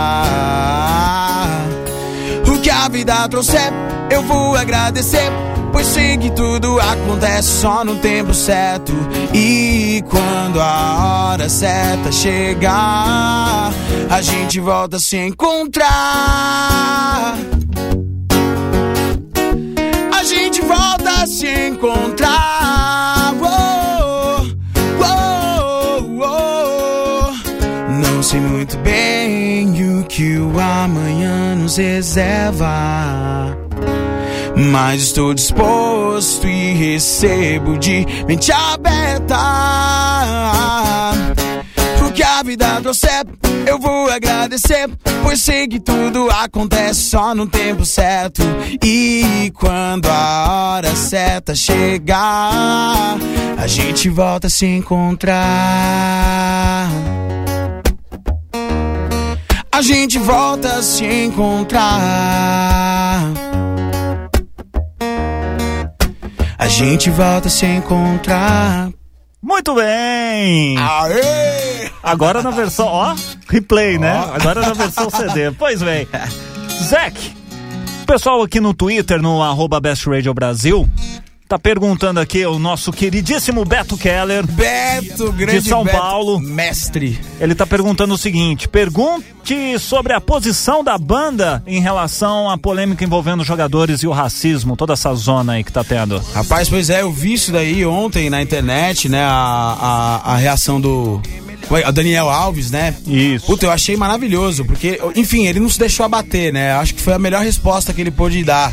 O 2.48 2.58
que 2.60 2.68
a 2.68 2.88
vida 2.88 3.28
trouxer, 3.28 3.72
eu 4.10 4.22
vou 4.22 4.56
agradecer. 4.56 5.30
Pois 5.72 5.86
sei 5.88 6.16
que 6.16 6.30
tudo 6.30 6.78
acontece 6.80 7.48
só 7.60 7.84
no 7.84 7.96
tempo 7.96 8.34
certo. 8.34 8.92
E 9.32 10.04
quando 10.08 10.60
a 10.60 11.30
hora 11.32 11.48
certa 11.48 12.12
chegar, 12.12 13.72
a 14.08 14.22
gente 14.22 14.60
volta 14.60 14.96
a 14.96 15.00
se 15.00 15.16
encontrar. 15.16 15.88
A 20.12 20.22
gente 20.24 20.60
volta 20.60 21.22
a 21.22 21.26
se 21.26 21.48
encontrar. 21.68 22.23
Sei 28.34 28.40
muito 28.40 28.76
bem 28.78 30.00
o 30.00 30.04
que 30.04 30.38
o 30.38 30.58
amanhã 30.58 31.54
nos 31.54 31.76
reserva. 31.76 32.66
Mas 34.56 35.02
estou 35.02 35.32
disposto 35.34 36.46
e 36.46 36.72
recebo 36.74 37.78
de 37.78 38.04
mente 38.26 38.50
aberta. 38.50 39.36
O 42.04 42.12
que 42.12 42.22
a 42.24 42.42
vida 42.42 42.80
trouxer, 42.80 43.24
eu 43.66 43.78
vou 43.78 44.10
agradecer. 44.10 44.90
Pois 45.22 45.40
sei 45.40 45.68
que 45.68 45.78
tudo 45.78 46.28
acontece 46.30 47.02
só 47.02 47.34
no 47.34 47.46
tempo 47.46 47.84
certo. 47.84 48.42
E 48.82 49.52
quando 49.54 50.06
a 50.06 50.74
hora 50.74 50.96
certa 50.96 51.54
chegar, 51.54 53.16
a 53.56 53.66
gente 53.68 54.08
volta 54.08 54.48
a 54.48 54.50
se 54.50 54.66
encontrar. 54.66 56.24
A 59.74 59.82
gente 59.82 60.20
volta 60.20 60.76
a 60.76 60.82
se 60.84 61.04
encontrar. 61.04 61.82
A 66.56 66.68
gente 66.68 67.10
volta 67.10 67.48
a 67.48 67.50
se 67.50 67.66
encontrar. 67.66 68.90
Muito 69.42 69.74
bem! 69.74 70.78
Aê! 70.78 71.90
Agora 72.04 72.40
na 72.40 72.52
versão, 72.52 72.86
ó, 72.86 73.16
replay, 73.48 73.98
né? 73.98 74.12
Agora 74.32 74.60
na 74.60 74.74
versão 74.74 75.10
CD. 75.10 75.50
Pois 75.50 75.82
bem. 75.82 76.06
Zac, 76.84 77.34
o 78.04 78.06
pessoal 78.06 78.42
aqui 78.42 78.60
no 78.60 78.72
Twitter, 78.72 79.20
no 79.20 79.42
arroba 79.42 79.80
Best 79.80 80.08
Radio 80.08 80.32
Brasil, 80.32 80.88
tá 81.48 81.58
perguntando 81.58 82.20
aqui 82.20 82.44
o 82.46 82.58
nosso 82.58 82.92
queridíssimo 82.92 83.64
Beto 83.64 83.96
Keller. 83.96 84.46
Beto, 84.46 85.30
grande 85.32 85.60
De 85.60 85.68
São 85.68 85.84
Beto, 85.84 85.96
Paulo. 85.96 86.40
Mestre. 86.40 87.18
Ele 87.38 87.54
tá 87.54 87.66
perguntando 87.66 88.14
o 88.14 88.18
seguinte: 88.18 88.68
pergunte 88.68 89.78
sobre 89.78 90.12
a 90.12 90.20
posição 90.20 90.82
da 90.82 90.96
banda 90.96 91.62
em 91.66 91.80
relação 91.80 92.48
à 92.48 92.56
polêmica 92.56 93.04
envolvendo 93.04 93.40
os 93.40 93.46
jogadores 93.46 94.02
e 94.02 94.06
o 94.06 94.12
racismo, 94.12 94.76
toda 94.76 94.94
essa 94.94 95.14
zona 95.14 95.54
aí 95.54 95.64
que 95.64 95.72
tá 95.72 95.84
tendo. 95.84 96.18
Rapaz, 96.32 96.68
pois 96.68 96.88
é, 96.88 97.02
eu 97.02 97.12
vi 97.12 97.34
isso 97.34 97.52
daí 97.52 97.84
ontem 97.84 98.30
na 98.30 98.42
internet, 98.42 99.08
né? 99.08 99.22
A, 99.22 100.22
a, 100.24 100.32
a 100.32 100.36
reação 100.36 100.80
do. 100.80 101.20
O 101.70 101.92
Daniel 101.92 102.28
Alves, 102.28 102.70
né? 102.70 102.94
Isso. 103.06 103.46
Puta, 103.46 103.64
eu 103.66 103.70
achei 103.70 103.96
maravilhoso, 103.96 104.66
porque, 104.66 105.00
enfim, 105.16 105.46
ele 105.46 105.60
não 105.60 105.68
se 105.68 105.78
deixou 105.78 106.04
abater, 106.04 106.52
né? 106.52 106.72
Acho 106.72 106.94
que 106.94 107.00
foi 107.00 107.14
a 107.14 107.18
melhor 107.18 107.42
resposta 107.42 107.92
que 107.92 108.02
ele 108.02 108.10
pôde 108.10 108.44
dar. 108.44 108.70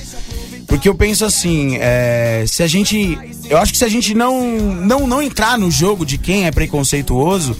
Porque 0.72 0.88
eu 0.88 0.96
penso 0.96 1.26
assim, 1.26 1.76
é, 1.82 2.46
se 2.48 2.64
a 2.64 2.68
gente. 2.68 3.20
Eu 3.50 3.58
acho 3.58 3.74
que 3.74 3.78
se 3.78 3.84
a 3.84 3.90
gente 3.90 4.14
não, 4.16 4.42
não, 4.48 5.06
não 5.06 5.22
entrar 5.22 5.58
no 5.58 5.70
jogo 5.70 6.06
de 6.06 6.18
quem 6.18 6.46
é 6.46 6.52
preconceituoso, 6.52 7.58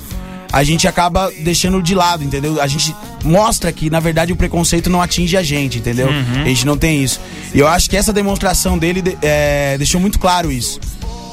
a 0.50 0.64
gente 0.64 0.88
acaba 0.88 1.30
deixando 1.42 1.84
de 1.84 1.94
lado, 1.94 2.24
entendeu? 2.24 2.62
A 2.62 2.68
gente 2.68 2.96
mostra 3.26 3.70
que, 3.74 3.90
na 3.90 4.00
verdade, 4.00 4.32
o 4.32 4.36
preconceito 4.38 4.90
não 4.90 5.02
atinge 5.02 5.36
a 5.36 5.44
gente, 5.44 5.78
entendeu? 5.80 6.08
A 6.10 6.46
gente 6.48 6.66
não 6.66 6.78
tem 6.78 7.04
isso. 7.04 7.20
E 7.54 7.60
eu 7.60 7.68
acho 7.68 7.90
que 7.90 7.98
essa 7.98 8.14
demonstração 8.14 8.78
dele 8.78 9.02
de- 9.02 9.18
é, 9.22 9.78
deixou 9.78 10.00
muito 10.00 10.18
claro 10.18 10.50
isso. 10.50 10.80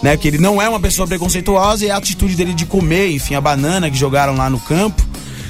Né? 0.03 0.17
Que 0.17 0.27
ele 0.29 0.39
não 0.39 0.61
é 0.61 0.69
uma 0.69 0.81
pessoa 0.81 1.07
preconceituosa 1.07 1.87
e 1.87 1.91
a 1.93 1.97
atitude 1.97 2.35
dele 2.35 2.55
de 2.55 2.67
comer, 2.67 3.11
enfim, 3.13 3.35
a 3.37 3.41
banana 3.41 3.89
que 3.89 3.97
jogaram 3.97 4.35
lá 4.37 4.51
no 4.51 4.59
campo. 4.59 5.01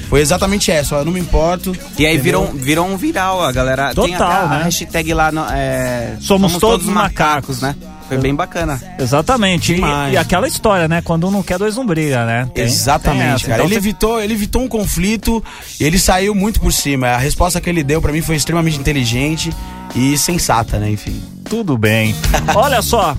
Foi 0.08 0.20
exatamente 0.20 0.70
essa, 0.70 0.96
ó, 0.96 1.00
eu 1.00 1.04
não 1.04 1.12
me 1.12 1.20
importo. 1.20 1.76
E 1.98 2.06
aí 2.06 2.14
entendeu? 2.14 2.22
virou, 2.22 2.48
um- 2.48 2.54
virou 2.56 2.86
um 2.86 2.96
viral, 2.96 3.42
a 3.42 3.52
galera. 3.52 3.94
tem 3.94 4.12
Total, 4.12 4.30
até 4.30 4.44
a 4.44 4.48
né? 4.58 4.62
hashtag 4.64 5.12
lá 5.14 5.30
no, 5.30 5.44
é, 5.50 6.16
Somos 6.20 6.56
todos 6.56 6.86
macacos. 6.86 7.60
né? 7.60 7.76
Foi 8.08 8.16
bem 8.16 8.34
bacana. 8.34 8.80
Exatamente. 8.98 9.74
E, 9.74 9.80
e 10.12 10.16
aquela 10.16 10.48
história, 10.48 10.88
né? 10.88 11.02
Quando 11.02 11.28
um 11.28 11.30
não 11.30 11.42
quer, 11.42 11.58
dois 11.58 11.76
não 11.76 11.84
briga, 11.84 12.24
né? 12.24 12.44
Tem- 12.46 12.54
tem 12.54 12.64
Exatamente, 12.64 13.34
essa. 13.44 13.48
cara. 13.48 13.54
Então 13.56 13.66
ele, 13.66 13.74
você- 13.74 13.78
evitou, 13.80 14.20
ele 14.22 14.32
evitou 14.32 14.62
um 14.62 14.68
conflito 14.68 15.44
e 15.78 15.84
ele 15.84 15.98
saiu 15.98 16.34
muito 16.34 16.58
por 16.58 16.72
cima. 16.72 17.08
A 17.08 17.18
resposta 17.18 17.60
que 17.60 17.68
ele 17.68 17.82
deu 17.84 18.00
pra 18.00 18.10
mim 18.10 18.22
foi 18.22 18.36
extremamente 18.36 18.78
inteligente 18.78 19.52
e 19.94 20.16
sensata, 20.16 20.78
né? 20.78 20.90
Enfim. 20.90 21.22
Tudo 21.44 21.76
bem. 21.76 22.14
Olha 22.56 22.80
só. 22.80 23.14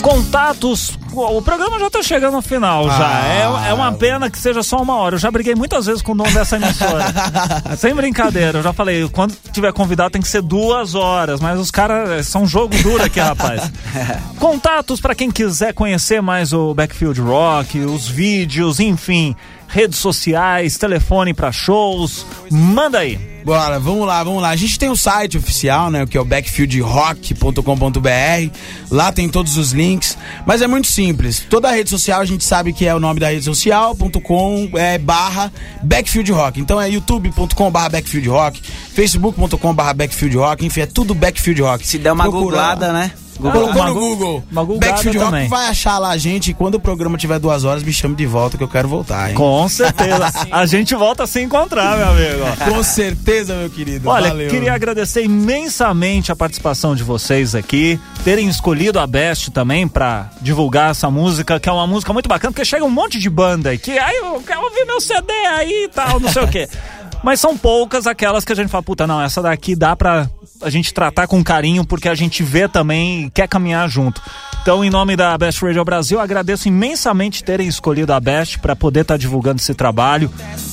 Contatos. 0.00 0.98
O 1.12 1.42
programa 1.42 1.78
já 1.78 1.90
tá 1.90 2.02
chegando 2.02 2.36
ao 2.36 2.42
final 2.42 2.86
já. 2.88 3.06
Ah. 3.06 3.64
É, 3.66 3.70
é 3.70 3.74
uma 3.74 3.92
pena 3.92 4.30
que 4.30 4.38
seja 4.38 4.62
só 4.62 4.80
uma 4.80 4.96
hora. 4.96 5.16
Eu 5.16 5.18
já 5.18 5.30
briguei 5.30 5.54
muitas 5.54 5.86
vezes 5.86 6.00
com 6.02 6.12
o 6.12 6.14
dono 6.14 6.30
dessa 6.32 6.56
emissora. 6.56 7.04
Sem 7.76 7.94
brincadeira. 7.94 8.58
Eu 8.58 8.62
já 8.62 8.72
falei, 8.72 9.08
quando 9.08 9.34
tiver 9.52 9.72
convidado 9.72 10.10
tem 10.10 10.22
que 10.22 10.28
ser 10.28 10.40
duas 10.40 10.94
horas. 10.94 11.40
Mas 11.40 11.58
os 11.58 11.70
caras 11.70 12.26
são 12.26 12.42
um 12.42 12.46
jogo 12.46 12.74
duro 12.82 13.02
aqui, 13.02 13.20
rapaz. 13.20 13.70
Contatos 14.38 15.00
para 15.00 15.14
quem 15.14 15.30
quiser 15.30 15.74
conhecer 15.74 16.22
mais 16.22 16.52
o 16.52 16.72
Backfield 16.74 17.20
Rock, 17.20 17.80
os 17.80 18.08
vídeos, 18.08 18.80
enfim. 18.80 19.34
Redes 19.70 19.98
sociais, 19.98 20.76
telefone 20.76 21.32
para 21.32 21.52
shows. 21.52 22.26
Manda 22.50 22.98
aí. 22.98 23.30
Bora, 23.44 23.78
vamos 23.78 24.06
lá, 24.06 24.22
vamos 24.22 24.42
lá. 24.42 24.50
A 24.50 24.56
gente 24.56 24.78
tem 24.78 24.90
o 24.90 24.96
site 24.96 25.38
oficial, 25.38 25.90
né? 25.90 26.04
Que 26.06 26.18
é 26.18 26.20
o 26.20 26.24
backfieldrock.com.br. 26.24 28.56
Lá 28.90 29.12
tem 29.12 29.28
todos 29.28 29.56
os 29.56 29.72
links. 29.72 30.18
Mas 30.44 30.60
é 30.60 30.66
muito 30.66 30.88
simples. 30.88 31.46
Toda 31.48 31.68
a 31.68 31.72
rede 31.72 31.88
social 31.88 32.20
a 32.20 32.24
gente 32.24 32.42
sabe 32.44 32.72
que 32.72 32.86
é 32.86 32.94
o 32.94 33.00
nome 33.00 33.20
da 33.20 33.30
rede 33.30 33.44
social.com 33.44 34.70
é, 34.74 34.98
barra 34.98 35.52
Backfield 35.82 36.32
Rock. 36.32 36.60
Então 36.60 36.80
é 36.80 36.90
youtube.com 36.90 37.70
barra 37.70 37.90
Backfield 37.90 38.28
Rock, 38.28 38.60
facebook.com 38.62 39.74
barra 39.74 39.94
Backfield 39.94 40.36
Rock, 40.36 40.66
enfim, 40.66 40.80
é 40.80 40.86
tudo 40.86 41.14
Backfield 41.14 41.62
Rock. 41.62 41.86
Se 41.86 41.98
der 41.98 42.12
uma 42.12 42.24
Procura 42.24 42.44
googlada, 42.44 42.92
lá. 42.92 43.10
Colocou 43.40 43.72
Uma 43.72 43.86
no 43.88 43.94
Google. 43.94 44.44
uma 44.50 44.64
googada 44.64 44.92
Backfield 44.92 45.18
Rock 45.18 45.30
também. 45.30 45.48
vai 45.48 45.66
achar 45.68 45.98
lá 45.98 46.10
a 46.10 46.16
gente. 46.18 46.50
E 46.50 46.54
quando 46.54 46.74
o 46.76 46.80
programa 46.80 47.16
tiver 47.16 47.38
duas 47.38 47.64
horas, 47.64 47.82
me 47.82 47.92
chame 47.92 48.14
de 48.14 48.26
volta 48.26 48.56
que 48.58 48.64
eu 48.64 48.68
quero 48.68 48.88
voltar, 48.88 49.30
hein? 49.30 49.34
Com 49.34 49.68
certeza. 49.68 50.30
A 50.50 50.66
gente 50.66 50.94
volta 50.94 51.24
a 51.24 51.26
se 51.26 51.40
encontrar, 51.40 51.96
meu 51.96 52.08
amigo. 52.08 52.44
Com 52.76 52.82
certeza, 52.82 53.54
meu 53.54 53.70
querido. 53.70 54.08
Olha, 54.08 54.28
Valeu. 54.28 54.50
queria 54.50 54.72
agradecer 54.74 55.24
imensamente 55.24 56.32
a 56.32 56.36
participação 56.36 56.94
de 56.94 57.02
vocês 57.02 57.54
aqui, 57.54 57.98
terem 58.24 58.48
escolhido 58.48 58.98
a 58.98 59.06
Best 59.06 59.50
também 59.50 59.86
pra 59.86 60.30
divulgar 60.40 60.90
essa 60.90 61.10
música, 61.10 61.58
que 61.60 61.68
é 61.68 61.72
uma 61.72 61.86
música 61.86 62.12
muito 62.12 62.28
bacana, 62.28 62.52
porque 62.52 62.64
chega 62.64 62.84
um 62.84 62.90
monte 62.90 63.18
de 63.18 63.30
banda 63.30 63.70
aí 63.70 63.78
que, 63.78 63.98
ai, 63.98 64.16
eu 64.18 64.42
quero 64.46 64.60
ouvir 64.62 64.84
meu 64.84 65.00
CD 65.00 65.32
aí 65.32 65.84
e 65.84 65.88
tal, 65.88 66.18
não 66.20 66.30
sei 66.30 66.42
o 66.42 66.48
quê. 66.48 66.68
Mas 67.22 67.40
são 67.40 67.56
poucas 67.56 68.06
aquelas 68.06 68.44
que 68.44 68.52
a 68.52 68.56
gente 68.56 68.68
fala, 68.68 68.82
puta, 68.82 69.06
não, 69.06 69.20
essa 69.20 69.42
daqui 69.42 69.76
dá 69.76 69.94
pra 69.94 70.28
a 70.62 70.70
gente 70.70 70.92
tratar 70.92 71.26
com 71.26 71.42
carinho, 71.42 71.84
porque 71.84 72.08
a 72.08 72.14
gente 72.14 72.42
vê 72.42 72.68
também 72.68 73.26
e 73.26 73.30
quer 73.30 73.48
caminhar 73.48 73.88
junto. 73.88 74.22
Então, 74.62 74.84
em 74.84 74.90
nome 74.90 75.16
da 75.16 75.36
Best 75.38 75.64
Radio 75.64 75.84
Brasil, 75.84 76.20
agradeço 76.20 76.68
imensamente 76.68 77.42
terem 77.42 77.66
escolhido 77.66 78.12
a 78.12 78.20
Best 78.20 78.58
para 78.58 78.76
poder 78.76 79.00
estar 79.00 79.16
divulgando 79.16 79.60
esse 79.60 79.74
trabalho. 79.74 80.30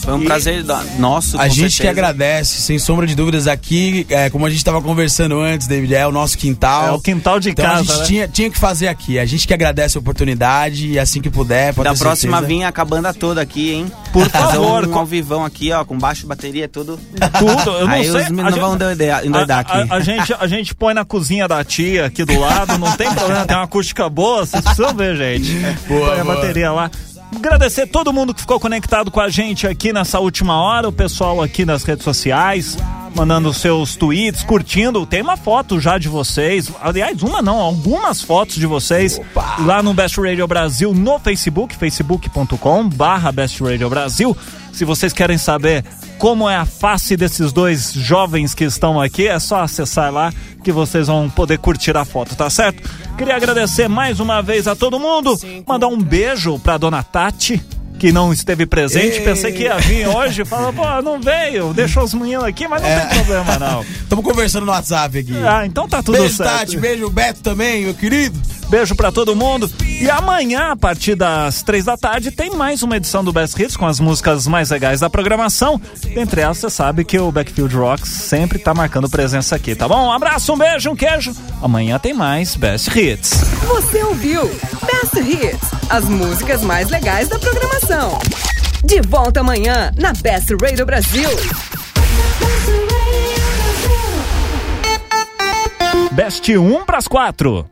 Foi 0.07 0.13
um 0.15 0.23
prazer 0.23 0.63
da- 0.63 0.81
nosso, 0.97 1.35
A 1.37 1.43
com 1.43 1.49
gente 1.49 1.63
que 1.65 1.69
certeza. 1.83 1.89
agradece, 1.91 2.61
sem 2.61 2.79
sombra 2.79 3.05
de 3.05 3.13
dúvidas, 3.13 3.45
aqui, 3.45 4.05
é, 4.09 4.29
como 4.29 4.45
a 4.45 4.49
gente 4.49 4.59
estava 4.59 4.81
conversando 4.81 5.37
antes, 5.41 5.67
David, 5.67 5.93
é 5.95 6.07
o 6.07 6.13
nosso 6.13 6.37
quintal. 6.37 6.87
É 6.87 6.91
o 6.91 7.01
quintal 7.01 7.41
de 7.41 7.49
então 7.49 7.65
a 7.65 7.69
casa, 7.69 7.83
gente 7.83 7.97
né? 7.99 8.05
tinha, 8.05 8.27
tinha 8.29 8.49
que 8.49 8.57
fazer 8.57 8.87
aqui. 8.87 9.19
A 9.19 9.25
gente 9.25 9.45
que 9.45 9.53
agradece 9.53 9.97
a 9.97 9.99
oportunidade 9.99 10.87
e 10.91 10.97
assim 10.97 11.19
que 11.21 11.29
puder, 11.29 11.73
pode 11.73 11.89
Da 11.89 11.93
ter 11.93 11.99
próxima 11.99 12.37
certeza. 12.37 12.47
vinha 12.47 12.73
a 12.73 12.85
banda 12.85 13.13
toda 13.13 13.41
aqui, 13.41 13.73
hein? 13.73 13.91
Por 14.13 14.29
Fazer 14.29 14.53
favor, 14.55 14.87
um 14.87 14.97
ao 14.97 15.05
vivão 15.05 15.43
aqui, 15.43 15.73
ó, 15.73 15.83
com 15.83 15.97
baixo, 15.97 16.25
bateria, 16.25 16.69
tudo. 16.69 16.97
Tudo, 17.37 17.71
eu 17.71 17.85
não 17.87 17.93
Aí 17.93 18.03
sei. 18.03 18.09
os 18.11 18.15
a 18.15 18.29
meninos 18.29 18.53
gente- 18.53 18.61
vão 18.61 18.75
endoidar, 18.75 19.25
endoidar 19.25 19.57
a, 19.57 19.61
aqui. 19.61 19.91
a- 19.91 19.95
a 19.97 19.99
gente, 19.99 20.33
a 20.39 20.47
gente 20.47 20.73
põe 20.73 20.93
na 20.93 21.03
cozinha 21.03 21.49
da 21.49 21.61
tia 21.65 22.05
aqui 22.05 22.23
do 22.23 22.39
lado, 22.39 22.77
não 22.77 22.95
tem 22.95 23.13
problema, 23.13 23.45
tem 23.45 23.57
uma 23.57 23.63
acústica 23.65 24.09
boa, 24.09 24.45
vocês 24.45 24.63
precisam 24.63 24.93
ver, 24.95 25.17
gente. 25.17 25.51
Boa, 25.85 26.11
põe 26.11 26.19
a 26.19 26.23
boa. 26.23 26.35
bateria 26.35 26.71
lá. 26.71 26.89
Agradecer 27.35 27.87
todo 27.87 28.13
mundo 28.13 28.33
que 28.33 28.41
ficou 28.41 28.59
conectado 28.59 29.11
com 29.11 29.19
a 29.19 29.29
gente 29.29 29.67
aqui 29.67 29.91
nessa 29.91 30.19
última 30.19 30.59
hora, 30.61 30.87
o 30.87 30.93
pessoal 30.93 31.41
aqui 31.41 31.65
nas 31.65 31.83
redes 31.83 32.03
sociais, 32.03 32.77
mandando 33.13 33.53
seus 33.53 33.95
tweets, 33.95 34.43
curtindo. 34.43 35.05
Tem 35.05 35.21
uma 35.21 35.35
foto 35.35 35.79
já 35.79 35.97
de 35.97 36.07
vocês, 36.07 36.71
aliás, 36.81 37.21
uma 37.21 37.41
não, 37.41 37.59
algumas 37.59 38.21
fotos 38.21 38.55
de 38.55 38.65
vocês 38.65 39.19
lá 39.65 39.83
no 39.83 39.93
Best 39.93 40.19
Radio 40.19 40.47
Brasil 40.47 40.93
no 40.93 41.19
Facebook, 41.19 41.75
facebook.com 41.75 42.89
barra 42.89 43.31
Best 43.31 43.61
Radio 43.61 43.89
Brasil. 43.89 44.35
Se 44.71 44.85
vocês 44.85 45.11
querem 45.11 45.37
saber 45.37 45.83
como 46.17 46.49
é 46.49 46.55
a 46.55 46.65
face 46.65 47.15
desses 47.15 47.51
dois 47.51 47.93
jovens 47.93 48.53
que 48.53 48.63
estão 48.63 48.99
aqui, 48.99 49.27
é 49.27 49.39
só 49.39 49.61
acessar 49.61 50.11
lá 50.11 50.33
que 50.63 50.71
vocês 50.71 51.07
vão 51.07 51.29
poder 51.29 51.59
curtir 51.59 51.95
a 51.95 52.03
foto, 52.03 52.35
tá 52.35 52.49
certo? 52.49 52.89
Queria 53.17 53.35
agradecer 53.35 53.87
mais 53.87 54.19
uma 54.19 54.41
vez 54.41 54.67
a 54.67 54.75
todo 54.75 54.99
mundo, 54.99 55.37
mandar 55.65 55.87
um 55.87 55.97
beijo 55.97 56.59
pra 56.59 56.77
dona 56.77 57.03
Tati. 57.03 57.76
Que 57.99 58.11
não 58.11 58.31
esteve 58.31 58.65
presente, 58.65 59.17
Ei. 59.17 59.21
pensei 59.21 59.51
que 59.51 59.63
ia 59.63 59.77
vir 59.77 60.07
hoje. 60.07 60.45
Falou, 60.45 60.71
pô, 60.71 61.01
não 61.01 61.19
veio, 61.19 61.73
deixou 61.73 62.03
os 62.03 62.13
meninos 62.13 62.45
aqui, 62.45 62.67
mas 62.67 62.81
não 62.81 62.89
tem 62.89 63.17
problema 63.17 63.57
não. 63.59 63.81
Estamos 64.03 64.23
conversando 64.23 64.65
no 64.65 64.71
WhatsApp 64.71 65.17
aqui. 65.19 65.33
Ah, 65.43 65.65
então 65.65 65.87
tá 65.87 66.03
tudo 66.03 66.17
beijo, 66.19 66.35
certo. 66.35 66.59
Tati. 66.59 66.77
Beijo, 66.77 67.09
Beto 67.09 67.41
também, 67.41 67.85
meu 67.85 67.93
querido. 67.93 68.39
Beijo 68.69 68.95
pra 68.95 69.11
todo 69.11 69.35
mundo. 69.35 69.71
E 70.01 70.09
amanhã, 70.09 70.71
a 70.71 70.75
partir 70.75 71.15
das 71.15 71.61
três 71.63 71.85
da 71.85 71.95
tarde, 71.95 72.31
tem 72.31 72.51
mais 72.51 72.83
uma 72.83 72.97
edição 72.97 73.23
do 73.23 73.31
Best 73.31 73.59
Hits 73.61 73.77
com 73.77 73.85
as 73.85 73.99
músicas 73.99 74.45
mais 74.45 74.69
legais 74.69 74.99
da 74.99 75.09
programação. 75.09 75.79
Dentre 76.13 76.41
elas, 76.41 76.57
você 76.57 76.69
sabe 76.69 77.05
que 77.05 77.17
o 77.17 77.31
Backfield 77.31 77.73
Rocks 77.75 78.09
sempre 78.09 78.59
tá 78.59 78.73
marcando 78.73 79.09
presença 79.09 79.55
aqui, 79.55 79.73
tá 79.73 79.87
bom? 79.87 80.07
Um 80.07 80.11
abraço, 80.11 80.53
um 80.53 80.57
beijo, 80.57 80.91
um 80.91 80.95
queijo. 80.95 81.33
Amanhã 81.61 81.97
tem 81.97 82.13
mais 82.13 82.55
Best 82.57 82.89
Hits. 82.89 83.29
Você 83.67 84.03
ouviu 84.03 84.43
Best 84.85 85.17
Hits, 85.17 85.69
as 85.89 86.03
músicas 86.03 86.61
mais 86.61 86.89
legais 86.89 87.29
da 87.29 87.39
programação. 87.39 87.86
De 88.83 89.01
volta 89.01 89.39
amanhã 89.39 89.93
na 89.97 90.11
Best 90.11 90.53
Radio 90.61 90.85
Brasil. 90.85 91.29
Best 96.11 96.49
1 96.49 96.85
pras 96.85 97.07
4. 97.07 97.69